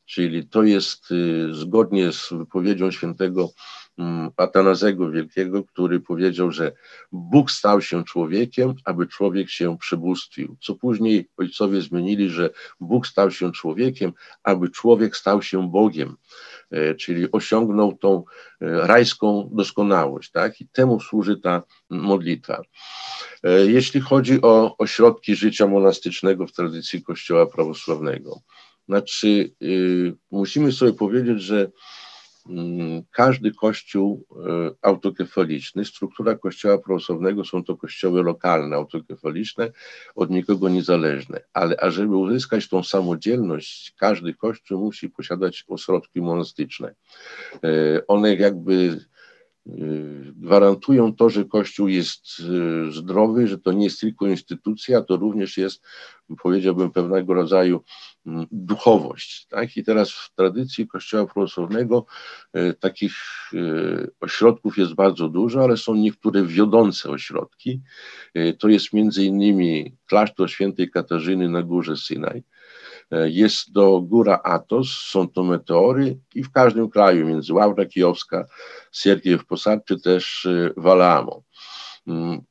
Czyli 0.04 0.48
to 0.48 0.62
jest 0.62 1.10
y, 1.10 1.54
zgodnie 1.54 2.12
z 2.12 2.32
wypowiedzią 2.32 2.90
świętego 2.90 3.48
Mm, 3.98 4.30
Atanazego 4.36 5.10
Wielkiego, 5.10 5.64
który 5.64 6.00
powiedział, 6.00 6.50
że 6.50 6.72
Bóg 7.12 7.50
stał 7.50 7.80
się 7.80 8.04
człowiekiem, 8.04 8.74
aby 8.84 9.06
człowiek 9.06 9.50
się 9.50 9.78
przebóstwił. 9.78 10.56
Co 10.60 10.74
później 10.74 11.28
ojcowie 11.36 11.80
zmienili, 11.80 12.30
że 12.30 12.50
Bóg 12.80 13.06
stał 13.06 13.30
się 13.30 13.52
człowiekiem, 13.52 14.12
aby 14.42 14.68
człowiek 14.68 15.16
stał 15.16 15.42
się 15.42 15.70
Bogiem, 15.70 16.16
czyli 16.98 17.32
osiągnął 17.32 17.92
tą 17.92 18.24
e, 18.60 18.86
rajską 18.86 19.50
doskonałość. 19.52 20.30
Tak? 20.30 20.60
I 20.60 20.68
temu 20.68 21.00
służy 21.00 21.36
ta 21.36 21.62
modlitwa. 21.90 22.62
E, 23.42 23.66
jeśli 23.66 24.00
chodzi 24.00 24.42
o 24.42 24.76
ośrodki 24.78 25.36
życia 25.36 25.66
monastycznego 25.66 26.46
w 26.46 26.52
tradycji 26.52 27.02
Kościoła 27.02 27.46
prawosławnego, 27.46 28.40
znaczy 28.88 29.50
y, 29.62 30.14
musimy 30.30 30.72
sobie 30.72 30.92
powiedzieć, 30.92 31.42
że 31.42 31.70
każdy 33.10 33.52
kościół 33.52 34.26
e, 34.30 34.70
autokefaliczny, 34.82 35.84
struktura 35.84 36.34
kościoła 36.38 36.78
prawosławnego 36.78 37.44
są 37.44 37.64
to 37.64 37.76
kościoły 37.76 38.22
lokalne, 38.22 38.76
autokefaliczne, 38.76 39.72
od 40.14 40.30
nikogo 40.30 40.68
niezależne, 40.68 41.40
ale 41.52 41.76
ażeby 41.80 42.16
uzyskać 42.16 42.68
tą 42.68 42.82
samodzielność, 42.82 43.94
każdy 43.98 44.34
kościół 44.34 44.80
musi 44.84 45.10
posiadać 45.10 45.64
ośrodki 45.68 46.20
monastyczne. 46.20 46.94
E, 47.64 48.06
one 48.06 48.34
jakby 48.34 49.00
gwarantują 50.36 51.14
to, 51.14 51.30
że 51.30 51.44
Kościół 51.44 51.88
jest 51.88 52.40
y, 52.40 52.92
zdrowy, 52.92 53.48
że 53.48 53.58
to 53.58 53.72
nie 53.72 53.84
jest 53.84 54.00
tylko 54.00 54.26
instytucja, 54.26 55.02
to 55.02 55.16
również 55.16 55.56
jest, 55.56 55.82
powiedziałbym, 56.42 56.90
pewnego 56.90 57.34
rodzaju 57.34 57.84
mm, 58.26 58.46
duchowość. 58.52 59.46
Tak? 59.46 59.76
I 59.76 59.84
teraz 59.84 60.12
w 60.12 60.34
tradycji 60.34 60.86
Kościoła 60.86 61.26
prawosławnego 61.26 62.06
y, 62.56 62.74
takich 62.80 63.14
ośrodków 64.20 64.78
jest 64.78 64.94
bardzo 64.94 65.28
dużo, 65.28 65.64
ale 65.64 65.76
są 65.76 65.94
niektóre 65.94 66.42
wiodące 66.42 67.10
ośrodki. 67.10 67.80
To 68.58 68.68
jest 68.68 68.92
między 68.92 69.24
innymi 69.24 69.96
klasztor 70.06 70.50
świętej 70.50 70.90
Katarzyny 70.90 71.48
na 71.48 71.62
górze 71.62 71.96
Synaj, 71.96 72.42
jest 73.12 73.72
to 73.74 74.00
góra 74.00 74.40
Atos, 74.44 74.88
są 74.88 75.28
to 75.28 75.42
meteory 75.42 76.18
i 76.34 76.42
w 76.42 76.52
każdym 76.52 76.90
kraju, 76.90 77.26
między 77.26 77.54
Ławra 77.54 77.86
Kijowska, 77.86 78.44
Siergiew 78.92 79.44
Posad, 79.46 79.84
czy 79.84 80.00
też 80.00 80.46
e, 80.46 80.70
Walaamo. 80.76 81.42
Mm, 82.06 82.42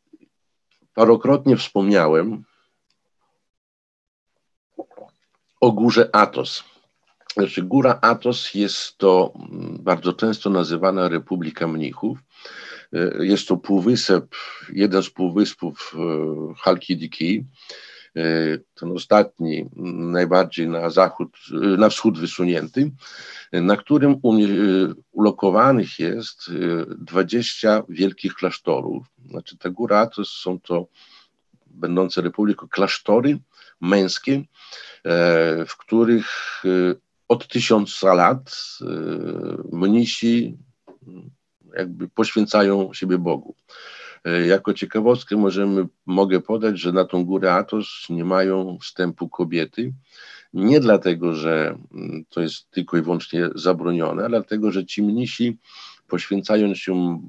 parokrotnie 0.94 1.58
wspomniałem 1.58 2.44
o 5.62 5.72
górze 5.72 6.16
Atos. 6.16 6.64
Znaczy, 7.34 7.62
góra 7.62 8.00
Atos 8.02 8.54
jest 8.54 8.98
to 8.98 9.34
mm, 9.36 9.78
bardzo 9.80 10.14
często 10.14 10.50
nazywana 10.50 11.10
Republika 11.10 11.68
Mnichów. 11.68 12.20
E, 12.94 13.26
jest 13.26 13.48
to 13.48 13.58
półwysep, 13.58 14.36
jeden 14.74 15.04
z 15.04 15.10
półwyspów 15.10 15.96
Halkidiki 16.58 17.40
E, 17.40 17.91
ten 18.74 18.92
ostatni, 18.92 19.70
najbardziej 20.14 20.68
na 20.70 20.90
zachód, 20.90 21.38
na 21.78 21.90
wschód 21.90 22.20
wysunięty, 22.20 22.92
na 23.52 23.78
którym 23.78 24.16
ulokowanych 25.12 26.00
jest 26.00 26.52
20 26.98 27.78
e, 27.78 27.84
wielkich 27.90 28.34
klasztorów. 28.34 29.08
Znaczy 29.30 29.58
ta 29.58 29.70
góra 29.70 30.08
to 30.08 30.26
są 30.26 30.60
to 30.60 30.88
będące 31.66 32.22
republiką 32.22 32.68
klasztory 32.68 33.40
męskie, 33.82 34.34
e, 34.34 34.44
w 35.66 35.78
których 35.78 36.28
od 37.28 37.48
tysiąca 37.48 38.14
lat 38.14 38.56
mnisi 39.72 40.58
jakby 41.78 42.08
poświęcają 42.08 42.94
siebie 42.94 43.18
Bogu. 43.18 43.56
E, 44.26 44.48
jako 44.48 44.74
ciekawostkę 44.74 45.38
możemy, 45.38 45.88
mogę 46.06 46.40
podać, 46.42 46.80
że 46.80 46.92
na 46.92 47.06
tą 47.06 47.26
górę 47.26 47.54
Atos 47.54 48.06
nie 48.10 48.26
mają 48.26 48.78
wstępu 48.82 49.30
kobiety. 49.30 49.94
Nie 50.54 50.80
dlatego, 50.80 51.34
że 51.34 51.78
mm, 51.94 52.26
to 52.30 52.42
jest 52.42 52.70
tylko 52.70 52.98
i 52.98 53.02
wyłącznie 53.02 53.50
zabronione, 53.56 54.22
ale 54.22 54.40
dlatego, 54.40 54.72
że 54.72 54.86
ci 54.86 55.04
mnisi 55.04 55.58
poświęcając 56.08 56.78
się 56.78 57.22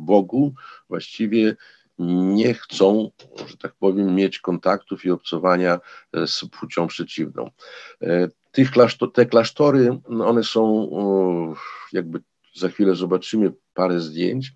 Bogu, 0.00 0.54
właściwie 0.88 1.56
nie 1.98 2.54
chcą, 2.54 3.10
że 3.48 3.56
tak 3.56 3.74
powiem, 3.74 4.14
mieć 4.14 4.38
kontaktów 4.38 5.04
i 5.04 5.10
obcowania 5.10 5.80
z 6.26 6.44
płcią 6.44 6.86
przeciwną. 6.86 7.50
Tych 8.52 8.70
klasztor, 8.70 9.12
te 9.12 9.26
klasztory, 9.26 9.98
no, 10.08 10.26
one 10.26 10.44
są 10.44 10.90
jakby 11.92 12.20
za 12.54 12.68
chwilę 12.68 12.94
zobaczymy 12.94 13.52
parę 13.76 14.00
zdjęć. 14.00 14.52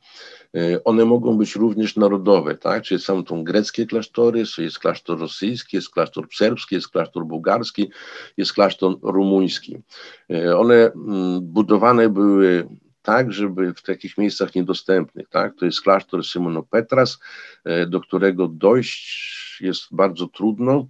E, 0.55 0.85
one 0.85 1.05
mogą 1.05 1.39
być 1.39 1.57
również 1.57 1.97
narodowe, 1.97 2.55
tak? 2.55 2.83
Czyli 2.83 3.01
są 3.01 3.25
to 3.25 3.43
greckie 3.43 3.87
klasztory, 3.87 4.45
jest 4.59 4.79
klasztor 4.79 5.19
rosyjski, 5.19 5.77
jest 5.77 5.91
klasztor 5.91 6.27
serbski, 6.35 6.75
jest 6.75 6.89
klasztor 6.89 7.25
bułgarski, 7.27 7.91
jest 8.37 8.53
klasztor 8.53 8.97
rumuński. 9.03 9.79
E, 10.31 10.59
one 10.59 10.75
mm, 10.75 11.41
budowane 11.43 12.09
były 12.09 12.69
tak, 13.03 13.33
żeby 13.33 13.75
w 13.75 13.83
takich 13.83 14.19
miejscach 14.19 14.55
niedostępnych, 14.55 15.29
tak? 15.29 15.55
To 15.57 15.65
jest 15.65 15.81
klasztor 15.81 16.27
Simono 16.27 16.63
Petras, 16.63 17.19
e, 17.65 17.87
do 17.87 18.01
którego 18.01 18.49
dojść 18.49 19.59
jest 19.61 19.83
bardzo 19.91 20.27
trudno, 20.27 20.87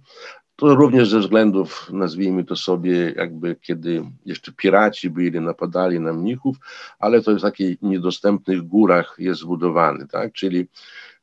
to 0.61 0.75
również 0.75 1.09
ze 1.09 1.19
względów, 1.19 1.89
nazwijmy 1.93 2.43
to 2.43 2.55
sobie, 2.55 3.13
jakby 3.17 3.55
kiedy 3.55 4.03
jeszcze 4.25 4.51
piraci 4.51 5.09
byli, 5.09 5.41
napadali 5.41 5.99
na 5.99 6.13
mnichów, 6.13 6.57
ale 6.99 7.21
to 7.21 7.35
w 7.35 7.41
takich 7.41 7.81
niedostępnych 7.81 8.61
górach 8.61 9.15
jest 9.17 9.41
zbudowany, 9.41 10.07
tak? 10.07 10.33
Czyli 10.33 10.67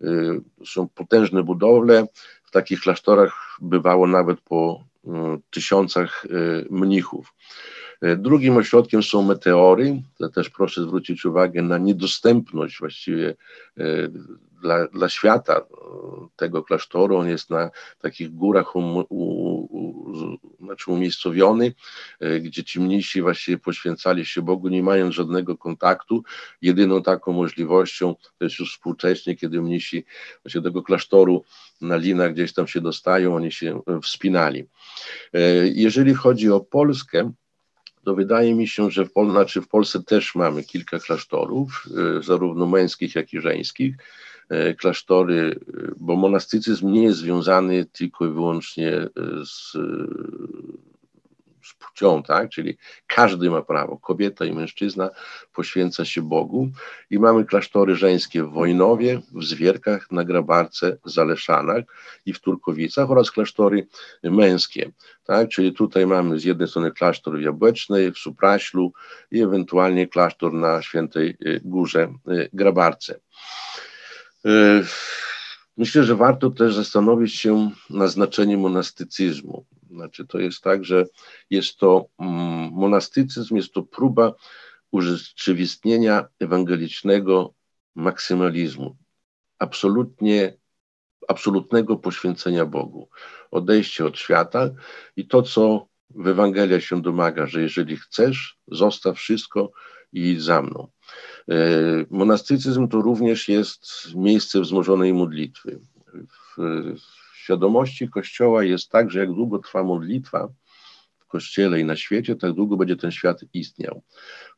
y, 0.02 0.40
są 0.66 0.88
potężne 0.88 1.42
budowle, 1.42 2.06
w 2.44 2.50
takich 2.50 2.80
klasztorach 2.80 3.56
bywało 3.60 4.06
nawet 4.06 4.40
po 4.40 4.84
y, 5.04 5.08
tysiącach 5.50 6.24
y, 6.24 6.66
mnichów. 6.70 7.34
Y, 8.04 8.16
drugim 8.16 8.56
ośrodkiem 8.56 9.02
są 9.02 9.22
meteory. 9.22 10.02
Też 10.34 10.50
proszę 10.50 10.82
zwrócić 10.82 11.24
uwagę 11.24 11.62
na 11.62 11.78
niedostępność 11.78 12.78
właściwie 12.78 13.36
y, 13.78 14.12
dla, 14.62 14.86
dla 14.86 15.08
świata 15.08 15.60
tego 16.36 16.62
klasztoru. 16.62 17.16
On 17.16 17.28
jest 17.28 17.50
na 17.50 17.70
takich 17.98 18.34
górach 18.34 18.76
um, 18.76 18.96
u, 18.96 19.04
u, 19.08 20.38
znaczy 20.60 20.90
umiejscowiony, 20.90 21.74
e, 22.20 22.40
gdzie 22.40 22.64
ci 22.64 22.80
mnisi 22.80 23.22
właściwie 23.22 23.58
poświęcali 23.58 24.26
się 24.26 24.42
Bogu, 24.42 24.68
nie 24.68 24.82
mając 24.82 25.14
żadnego 25.14 25.56
kontaktu. 25.56 26.22
Jedyną 26.62 27.02
taką 27.02 27.32
możliwością 27.32 28.14
to 28.38 28.44
jest 28.44 28.58
już 28.58 28.72
współcześnie, 28.72 29.36
kiedy 29.36 29.62
mnisi 29.62 30.04
właśnie 30.42 30.62
tego 30.62 30.82
klasztoru 30.82 31.44
na 31.80 31.96
linach 31.96 32.32
gdzieś 32.32 32.52
tam 32.52 32.66
się 32.66 32.80
dostają, 32.80 33.36
oni 33.36 33.52
się 33.52 33.80
wspinali. 34.02 34.64
E, 35.34 35.40
jeżeli 35.68 36.14
chodzi 36.14 36.50
o 36.50 36.60
Polskę, 36.60 37.32
to 38.08 38.14
wydaje 38.14 38.54
mi 38.54 38.68
się, 38.68 38.90
że 38.90 39.04
w, 39.04 39.12
Pol 39.12 39.30
znaczy 39.30 39.60
w 39.60 39.68
Polsce 39.68 40.02
też 40.02 40.34
mamy 40.34 40.64
kilka 40.64 40.98
klasztorów, 40.98 41.86
e, 42.18 42.22
zarówno 42.22 42.66
męskich, 42.66 43.14
jak 43.14 43.32
i 43.32 43.40
żeńskich. 43.40 43.96
E, 44.48 44.74
klasztory, 44.74 45.60
e, 45.74 45.90
bo 45.96 46.16
monastycyzm 46.16 46.92
nie 46.92 47.02
jest 47.02 47.18
związany 47.18 47.84
tylko 47.84 48.26
i 48.26 48.28
wyłącznie 48.28 49.08
z, 49.44 49.76
z 51.68 51.74
płcią, 51.74 52.22
tak? 52.22 52.50
czyli 52.50 52.78
każdy 53.06 53.50
ma 53.50 53.62
prawo, 53.62 53.98
kobieta 53.98 54.44
i 54.44 54.52
mężczyzna 54.52 55.10
poświęca 55.52 56.04
się 56.04 56.22
Bogu 56.22 56.68
i 57.10 57.18
mamy 57.18 57.44
klasztory 57.44 57.96
żeńskie 57.96 58.44
w 58.44 58.50
Wojnowie, 58.50 59.20
w 59.32 59.44
Zwierkach, 59.44 60.10
na 60.10 60.24
Grabarce, 60.24 60.96
Zaleszanach 61.04 61.84
i 62.26 62.32
w 62.32 62.40
Turkowicach 62.40 63.10
oraz 63.10 63.30
klasztory 63.30 63.86
męskie, 64.22 64.90
tak? 65.24 65.48
czyli 65.48 65.72
tutaj 65.72 66.06
mamy 66.06 66.38
z 66.38 66.44
jednej 66.44 66.68
strony 66.68 66.92
klasztor 66.92 67.38
w 67.38 67.42
Jabłecznej, 67.42 68.12
w 68.12 68.18
Supraślu 68.18 68.92
i 69.30 69.42
ewentualnie 69.42 70.06
klasztor 70.06 70.52
na 70.52 70.82
Świętej 70.82 71.36
Górze 71.64 72.08
Grabarce. 72.52 73.20
E, 74.44 74.82
myślę, 75.76 76.04
że 76.04 76.16
warto 76.16 76.50
też 76.50 76.74
zastanowić 76.74 77.34
się 77.34 77.70
nad 77.90 78.10
znaczeniem 78.10 78.60
monastycyzmu. 78.60 79.64
Znaczy, 79.90 80.26
to 80.26 80.38
jest 80.38 80.62
tak, 80.62 80.84
że 80.84 81.04
jest 81.50 81.76
to 81.76 82.08
mm, 82.18 82.70
monastycyzm, 82.72 83.56
jest 83.56 83.72
to 83.72 83.82
próba 83.82 84.34
urzeczywistnienia 84.90 86.28
ewangelicznego 86.40 87.54
maksymalizmu, 87.94 88.96
absolutnie, 89.58 90.56
absolutnego 91.28 91.96
poświęcenia 91.96 92.66
Bogu, 92.66 93.08
odejście 93.50 94.06
od 94.06 94.18
świata 94.18 94.70
i 95.16 95.26
to, 95.26 95.42
co 95.42 95.86
w 96.10 96.28
Ewangelia 96.28 96.80
się 96.80 97.02
domaga, 97.02 97.46
że 97.46 97.62
jeżeli 97.62 97.96
chcesz, 97.96 98.58
zostaw 98.68 99.16
wszystko 99.16 99.70
i 100.12 100.30
idź 100.30 100.42
za 100.42 100.62
mną. 100.62 100.88
E, 101.48 101.54
monastycyzm 102.10 102.88
to 102.88 103.00
również 103.00 103.48
jest 103.48 104.14
miejsce 104.14 104.60
wzmożonej 104.60 105.14
modlitwy. 105.14 105.80
W 106.56 106.94
świadomości 107.34 108.08
Kościoła 108.08 108.64
jest 108.64 108.90
tak, 108.90 109.10
że 109.10 109.18
jak 109.18 109.32
długo 109.32 109.58
trwa 109.58 109.84
modlitwa 109.84 110.48
w 111.18 111.26
Kościele 111.26 111.80
i 111.80 111.84
na 111.84 111.96
świecie, 111.96 112.36
tak 112.36 112.52
długo 112.52 112.76
będzie 112.76 112.96
ten 112.96 113.10
świat 113.10 113.40
istniał. 113.54 114.02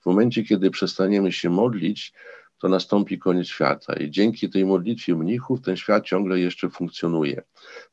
W 0.00 0.06
momencie, 0.06 0.42
kiedy 0.42 0.70
przestaniemy 0.70 1.32
się 1.32 1.50
modlić, 1.50 2.12
to 2.60 2.68
nastąpi 2.68 3.18
koniec 3.18 3.46
świata. 3.46 3.92
I 3.92 4.10
dzięki 4.10 4.50
tej 4.50 4.66
modlitwie 4.66 5.14
mnichów 5.14 5.60
ten 5.60 5.76
świat 5.76 6.04
ciągle 6.04 6.38
jeszcze 6.40 6.70
funkcjonuje. 6.70 7.42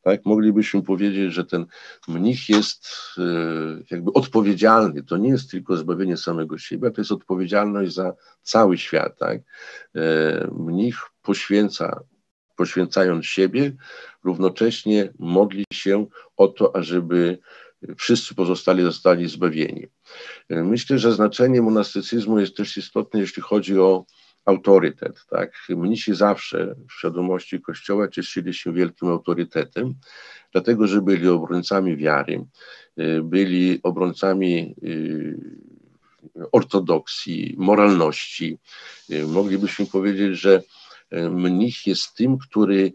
Tak, 0.01 0.25
moglibyśmy 0.25 0.81
powiedzieć, 0.81 1.33
że 1.33 1.45
ten 1.45 1.65
mnich 2.07 2.49
jest 2.49 2.87
e, 3.17 3.21
jakby 3.91 4.13
odpowiedzialny. 4.13 5.03
To 5.03 5.17
nie 5.17 5.29
jest 5.29 5.51
tylko 5.51 5.77
zbawienie 5.77 6.17
samego 6.17 6.57
siebie, 6.57 6.91
to 6.91 7.01
jest 7.01 7.11
odpowiedzialność 7.11 7.93
za 7.93 8.13
cały 8.41 8.77
świat. 8.77 9.19
Tak? 9.19 9.41
E, 9.95 10.47
mnich 10.51 10.97
poświęca, 11.21 12.03
poświęcając 12.57 13.25
siebie, 13.25 13.71
równocześnie 14.23 15.13
modli 15.19 15.65
się 15.73 16.05
o 16.37 16.47
to, 16.47 16.75
ażeby 16.75 17.39
wszyscy 17.97 18.35
pozostali 18.35 18.83
zostali 18.83 19.29
zbawieni. 19.29 19.87
Myślę, 20.49 20.99
że 20.99 21.11
znaczenie 21.11 21.61
monastycyzmu 21.61 22.39
jest 22.39 22.57
też 22.57 22.77
istotne, 22.77 23.19
jeśli 23.19 23.41
chodzi 23.41 23.79
o 23.79 24.05
autorytet. 24.45 25.25
Tak? 25.29 25.51
Mnisi 25.69 26.15
zawsze 26.15 26.75
w 26.89 26.93
świadomości 26.93 27.61
Kościoła 27.61 28.07
cieszyli 28.07 28.53
się 28.53 28.73
wielkim 28.73 29.07
autorytetem, 29.07 29.93
dlatego 30.51 30.87
że 30.87 31.01
byli 31.01 31.27
obrońcami 31.27 31.97
wiary, 31.97 32.45
byli 33.23 33.79
obrońcami 33.83 34.75
y, 34.83 35.37
ortodoksji, 36.51 37.55
moralności. 37.57 38.57
Y, 39.11 39.27
moglibyśmy 39.27 39.85
powiedzieć, 39.85 40.39
że 40.39 40.61
mnich 41.11 41.87
jest 41.87 42.13
tym, 42.13 42.37
który 42.37 42.93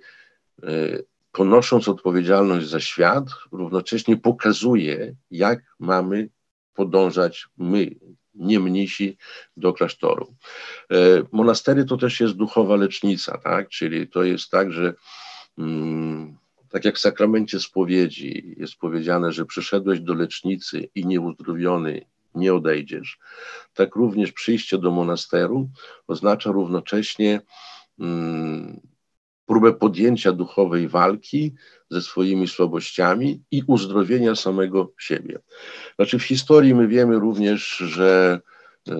ponosząc 1.32 1.88
odpowiedzialność 1.88 2.68
za 2.68 2.80
świat, 2.80 3.24
równocześnie 3.52 4.16
pokazuje, 4.16 5.14
jak 5.30 5.62
mamy 5.78 6.28
podążać 6.74 7.46
my, 7.58 7.94
nie 8.34 8.60
mnisi 8.60 9.16
do 9.56 9.72
klasztoru. 9.72 10.34
E, 10.90 10.96
monastery 11.32 11.84
to 11.84 11.96
też 11.96 12.20
jest 12.20 12.34
duchowa 12.34 12.76
lecznica, 12.76 13.38
tak? 13.38 13.68
czyli 13.68 14.08
to 14.08 14.22
jest 14.22 14.50
tak, 14.50 14.72
że 14.72 14.94
mm, 15.58 16.36
tak 16.68 16.84
jak 16.84 16.96
w 16.96 17.00
sakramencie 17.00 17.60
spowiedzi 17.60 18.54
jest 18.56 18.76
powiedziane, 18.76 19.32
że 19.32 19.44
przyszedłeś 19.44 20.00
do 20.00 20.14
lecznicy 20.14 20.88
i 20.94 21.06
nieuzdrowiony 21.06 22.04
nie 22.34 22.54
odejdziesz, 22.54 23.18
tak 23.74 23.96
również 23.96 24.32
przyjście 24.32 24.78
do 24.78 24.90
monasteru 24.90 25.68
oznacza 26.06 26.52
równocześnie 26.52 27.40
próbę 29.46 29.72
podjęcia 29.72 30.32
duchowej 30.32 30.88
walki 30.88 31.54
ze 31.90 32.02
swoimi 32.02 32.48
słabościami 32.48 33.42
i 33.50 33.62
uzdrowienia 33.66 34.34
samego 34.34 34.92
siebie. 34.98 35.38
Znaczy 35.96 36.18
w 36.18 36.22
historii 36.22 36.74
my 36.74 36.88
wiemy 36.88 37.18
również, 37.18 37.76
że 37.76 38.40
e, 38.88 38.94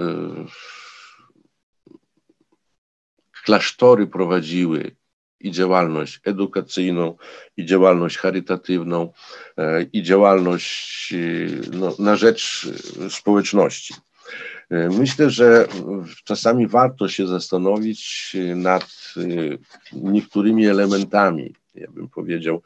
klasztory 3.45 4.07
prowadziły 4.07 4.97
i 5.41 5.51
działalność 5.51 6.21
edukacyjną, 6.25 7.17
i 7.57 7.65
działalność 7.65 8.19
charytatywną, 8.19 9.13
e, 9.57 9.83
i 9.83 10.03
działalność 10.03 11.13
e, 11.13 11.17
no, 11.77 11.95
na 11.99 12.17
rzecz 12.17 12.69
społeczności. 13.09 13.95
Myślę, 14.99 15.31
że 15.31 15.69
czasami 16.25 16.67
warto 16.67 17.09
się 17.09 17.27
zastanowić 17.27 18.37
nad 18.57 19.15
niektórymi 19.93 20.67
elementami, 20.67 21.55
ja 21.75 21.91
bym 21.91 22.09
powiedział, 22.09 22.63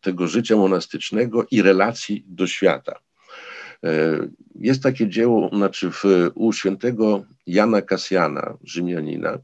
tego 0.00 0.26
życia 0.26 0.56
monastycznego 0.56 1.46
i 1.50 1.62
relacji 1.62 2.24
do 2.26 2.46
świata. 2.46 2.98
Jest 4.54 4.82
takie 4.82 5.08
dzieło, 5.08 5.50
znaczy 5.52 5.90
w, 5.90 6.04
u 6.34 6.52
świętego 6.52 7.24
Jana 7.46 7.82
Kasjana, 7.82 8.56
Rzymianina, 8.64 9.38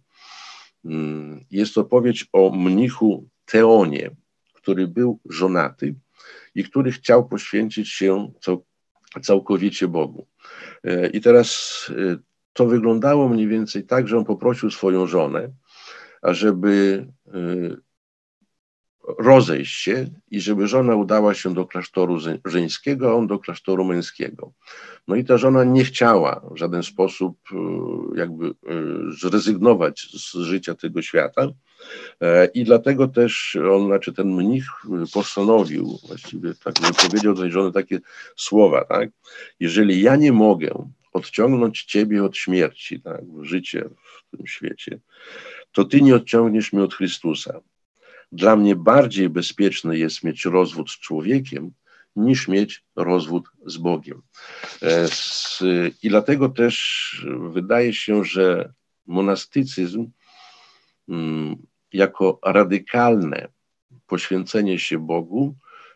jest 1.50 1.78
opowieść 1.78 2.26
o 2.32 2.50
mnichu 2.50 3.28
Teonie, 3.44 4.10
który 4.52 4.86
był 4.86 5.20
żonaty 5.30 5.94
i 6.54 6.64
który 6.64 6.92
chciał 6.92 7.28
poświęcić 7.28 7.88
się 7.88 8.32
Bogu. 9.88 10.26
E, 10.84 11.08
I 11.08 11.20
teraz 11.20 11.90
e, 11.90 12.16
to 12.52 12.66
wyglądało 12.66 13.28
mniej 13.28 13.48
więcej 13.48 13.84
tak, 13.84 14.08
że 14.08 14.18
on 14.18 14.24
poprosił 14.24 14.70
swoją 14.70 15.06
żonę, 15.06 15.48
ażeby 16.22 17.06
y, 17.26 17.76
rozejść 19.18 19.74
się 19.74 20.06
i 20.30 20.40
żeby 20.40 20.66
żona 20.66 20.94
udała 20.94 21.34
się 21.34 21.54
do 21.54 21.66
klasztoru 21.66 22.18
żeńskiego, 22.44 23.10
a 23.10 23.14
on 23.14 23.26
do 23.26 23.38
klasztoru 23.38 23.84
męskiego. 23.84 24.52
No 25.08 25.16
i 25.16 25.24
ta 25.24 25.38
żona 25.38 25.64
nie 25.64 25.84
chciała 25.84 26.48
w 26.50 26.56
żaden 26.56 26.82
sposób 26.82 27.38
jakby 28.14 28.54
zrezygnować 29.20 30.00
z 30.00 30.34
życia 30.34 30.74
tego 30.74 31.02
świata 31.02 31.42
e, 31.42 31.52
i 32.54 32.64
dlatego 32.64 33.08
też 33.08 33.58
on, 33.70 33.86
znaczy 33.86 34.12
ten 34.12 34.34
mnich 34.34 34.64
postanowił, 35.12 35.98
właściwie 36.06 36.54
tak 36.54 36.74
powiedział 37.02 37.34
do 37.34 37.50
żony 37.50 37.72
takie 37.72 38.00
słowa, 38.36 38.84
tak, 38.84 39.10
jeżeli 39.60 40.02
ja 40.02 40.16
nie 40.16 40.32
mogę 40.32 40.88
odciągnąć 41.12 41.84
Ciebie 41.84 42.24
od 42.24 42.36
śmierci, 42.36 43.00
tak, 43.00 43.22
życie 43.42 43.88
w 44.04 44.36
tym 44.36 44.46
świecie, 44.46 44.98
to 45.72 45.84
Ty 45.84 46.00
nie 46.00 46.14
odciągniesz 46.14 46.72
mnie 46.72 46.82
od 46.82 46.94
Chrystusa. 46.94 47.60
Dla 48.32 48.56
mnie 48.56 48.76
bardziej 48.76 49.28
bezpieczne 49.28 49.98
jest 49.98 50.24
mieć 50.24 50.44
rozwód 50.44 50.90
z 50.90 50.98
człowiekiem, 50.98 51.70
niż 52.16 52.48
mieć 52.48 52.84
rozwód 52.96 53.44
z 53.66 53.76
Bogiem. 53.76 54.22
E, 54.82 55.08
I 56.02 56.08
dlatego 56.08 56.48
też 56.48 57.26
wydaje 57.52 57.94
się, 57.94 58.24
że 58.24 58.72
monastycyzm 59.06 60.10
mm, 61.08 61.56
jako 61.92 62.38
radykalne 62.44 63.48
poświęcenie 64.06 64.78
się 64.78 64.98
Bogu 64.98 65.54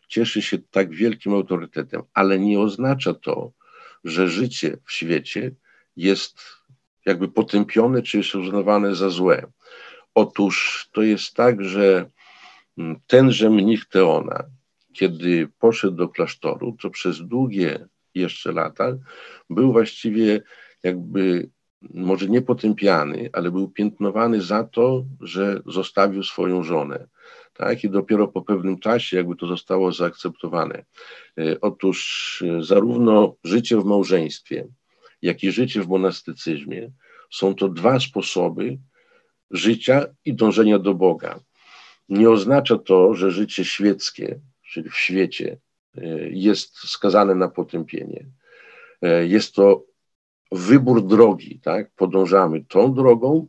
cieszy 0.09 0.43
się 0.43 0.59
tak 0.59 0.91
wielkim 0.91 1.35
autorytetem, 1.35 2.03
ale 2.15 2.39
nie 2.39 2.61
oznacza 2.61 3.15
to, 3.15 3.53
że 4.05 4.29
życie 4.29 4.77
w 4.87 4.93
świecie 4.93 5.51
jest 5.97 6.41
jakby 7.07 7.29
potępione 7.29 8.03
czy 8.03 8.19
jest 8.19 8.35
uznawane 8.35 8.95
za 8.95 9.11
złe. 9.11 9.47
Otóż 10.15 10.89
to 10.93 11.03
jest 11.03 11.35
tak, 11.35 11.65
że 11.65 12.11
tenże 13.07 13.51
mnich 13.51 13.85
Teona, 13.85 14.45
kiedy 14.93 15.49
poszedł 15.59 15.97
do 15.97 16.09
klasztoru, 16.09 16.77
to 16.83 16.91
przez 16.91 17.19
długie 17.19 17.89
jeszcze 18.15 18.53
lata 18.53 18.93
był 19.51 19.73
właściwie 19.73 20.43
jakby 20.83 21.51
może 21.83 22.29
nie 22.29 22.43
potępiany, 22.43 23.31
ale 23.33 23.51
był 23.51 23.69
piętnowany 23.69 24.41
za 24.41 24.65
to, 24.65 25.05
że 25.21 25.63
zostawił 25.67 26.23
swoją 26.23 26.63
żonę. 26.63 27.07
Tak? 27.53 27.85
I 27.85 27.91
dopiero 27.91 28.29
po 28.29 28.43
pewnym 28.43 28.79
czasie 28.79 29.17
jakby 29.17 29.37
to 29.37 29.47
zostało 29.47 29.93
zaakceptowane. 29.93 30.85
E, 31.39 31.61
otóż 31.61 32.45
e, 32.47 32.63
zarówno 32.63 33.37
życie 33.45 33.77
w 33.77 33.85
małżeństwie, 33.85 34.69
jak 35.23 35.43
i 35.43 35.53
życie 35.53 35.83
w 35.83 35.89
monastycyzmie 35.89 36.91
są 37.31 37.55
to 37.55 37.69
dwa 37.69 38.01
sposoby 38.01 38.79
życia 39.51 40.07
i 40.25 40.35
dążenia 40.35 40.79
do 40.79 40.95
Boga. 40.95 41.41
Nie 42.09 42.31
oznacza 42.31 42.79
to, 42.79 43.15
że 43.15 43.31
życie 43.31 43.65
świeckie, 43.65 44.41
czyli 44.73 44.91
w 44.91 44.97
świecie, 44.97 45.59
e, 45.97 46.29
jest 46.31 46.79
skazane 46.79 47.35
na 47.35 47.49
potępienie. 47.49 48.27
Jest 49.23 49.55
to 49.55 49.85
wybór 50.53 51.07
drogi, 51.07 51.61
tak? 51.63 51.91
Podążamy 51.97 52.65
tą 52.69 52.95
drogą, 52.95 53.47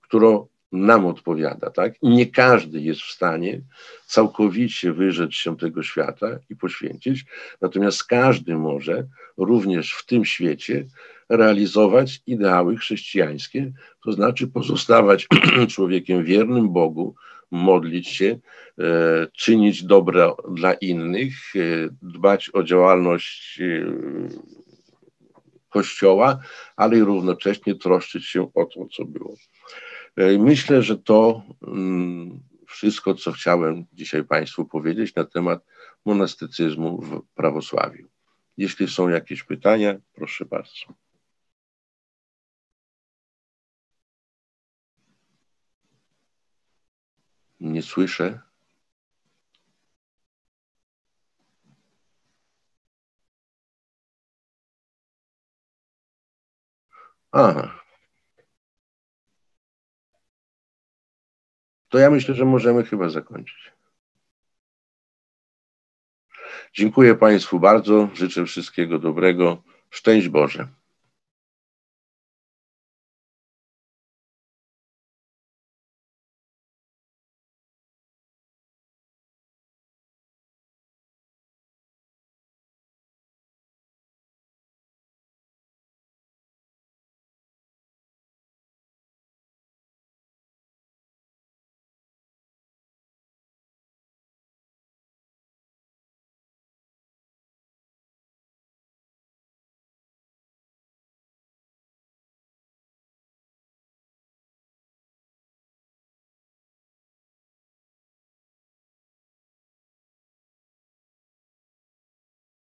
którą 0.00 0.46
nam 0.72 1.06
odpowiada, 1.06 1.70
tak? 1.70 1.94
Nie 2.02 2.26
każdy 2.26 2.80
jest 2.80 3.00
w 3.00 3.10
stanie 3.10 3.60
całkowicie 4.06 4.92
wyrzec 4.92 5.32
się 5.32 5.56
tego 5.56 5.82
świata 5.82 6.38
i 6.50 6.56
poświęcić, 6.56 7.24
natomiast 7.60 8.04
każdy 8.04 8.56
może 8.56 9.06
również 9.36 9.92
w 9.92 10.06
tym 10.06 10.24
świecie 10.24 10.86
realizować 11.28 12.22
ideały 12.26 12.76
chrześcijańskie, 12.76 13.72
to 14.04 14.12
znaczy 14.12 14.46
pozostawać 14.46 15.26
człowiekiem 15.74 16.24
wiernym 16.24 16.72
Bogu, 16.72 17.14
modlić 17.50 18.08
się, 18.08 18.38
e, 18.78 19.26
czynić 19.32 19.84
dobro 19.84 20.36
dla 20.50 20.72
innych, 20.72 21.56
e, 21.56 21.60
dbać 22.02 22.50
o 22.52 22.62
działalność 22.62 23.60
e, 23.60 23.84
Kościoła, 25.74 26.38
ale 26.76 26.98
i 26.98 27.00
równocześnie 27.00 27.74
troszczyć 27.74 28.26
się 28.26 28.50
o 28.54 28.64
to, 28.64 28.86
co 28.96 29.04
było. 29.04 29.34
E, 30.16 30.38
myślę, 30.38 30.82
że 30.82 30.98
to 30.98 31.42
mm, 31.66 32.40
wszystko, 32.66 33.14
co 33.14 33.32
chciałem 33.32 33.84
dzisiaj 33.92 34.24
Państwu 34.24 34.64
powiedzieć 34.64 35.14
na 35.14 35.24
temat 35.24 35.64
monastycyzmu 36.04 37.02
w 37.02 37.22
prawosławiu. 37.34 38.08
Jeśli 38.56 38.88
są 38.88 39.08
jakieś 39.08 39.42
pytania, 39.42 39.94
proszę 40.14 40.44
bardzo. 40.44 40.86
Nie 47.60 47.82
słyszę. 47.82 48.40
A, 57.34 57.70
to 61.88 61.98
ja 61.98 62.10
myślę, 62.10 62.34
że 62.34 62.44
możemy 62.44 62.84
chyba 62.84 63.08
zakończyć. 63.08 63.72
Dziękuję 66.72 67.14
Państwu 67.14 67.60
bardzo. 67.60 68.08
Życzę 68.14 68.44
wszystkiego 68.44 68.98
dobrego. 68.98 69.62
Szczęść 69.90 70.28
Boże. 70.28 70.68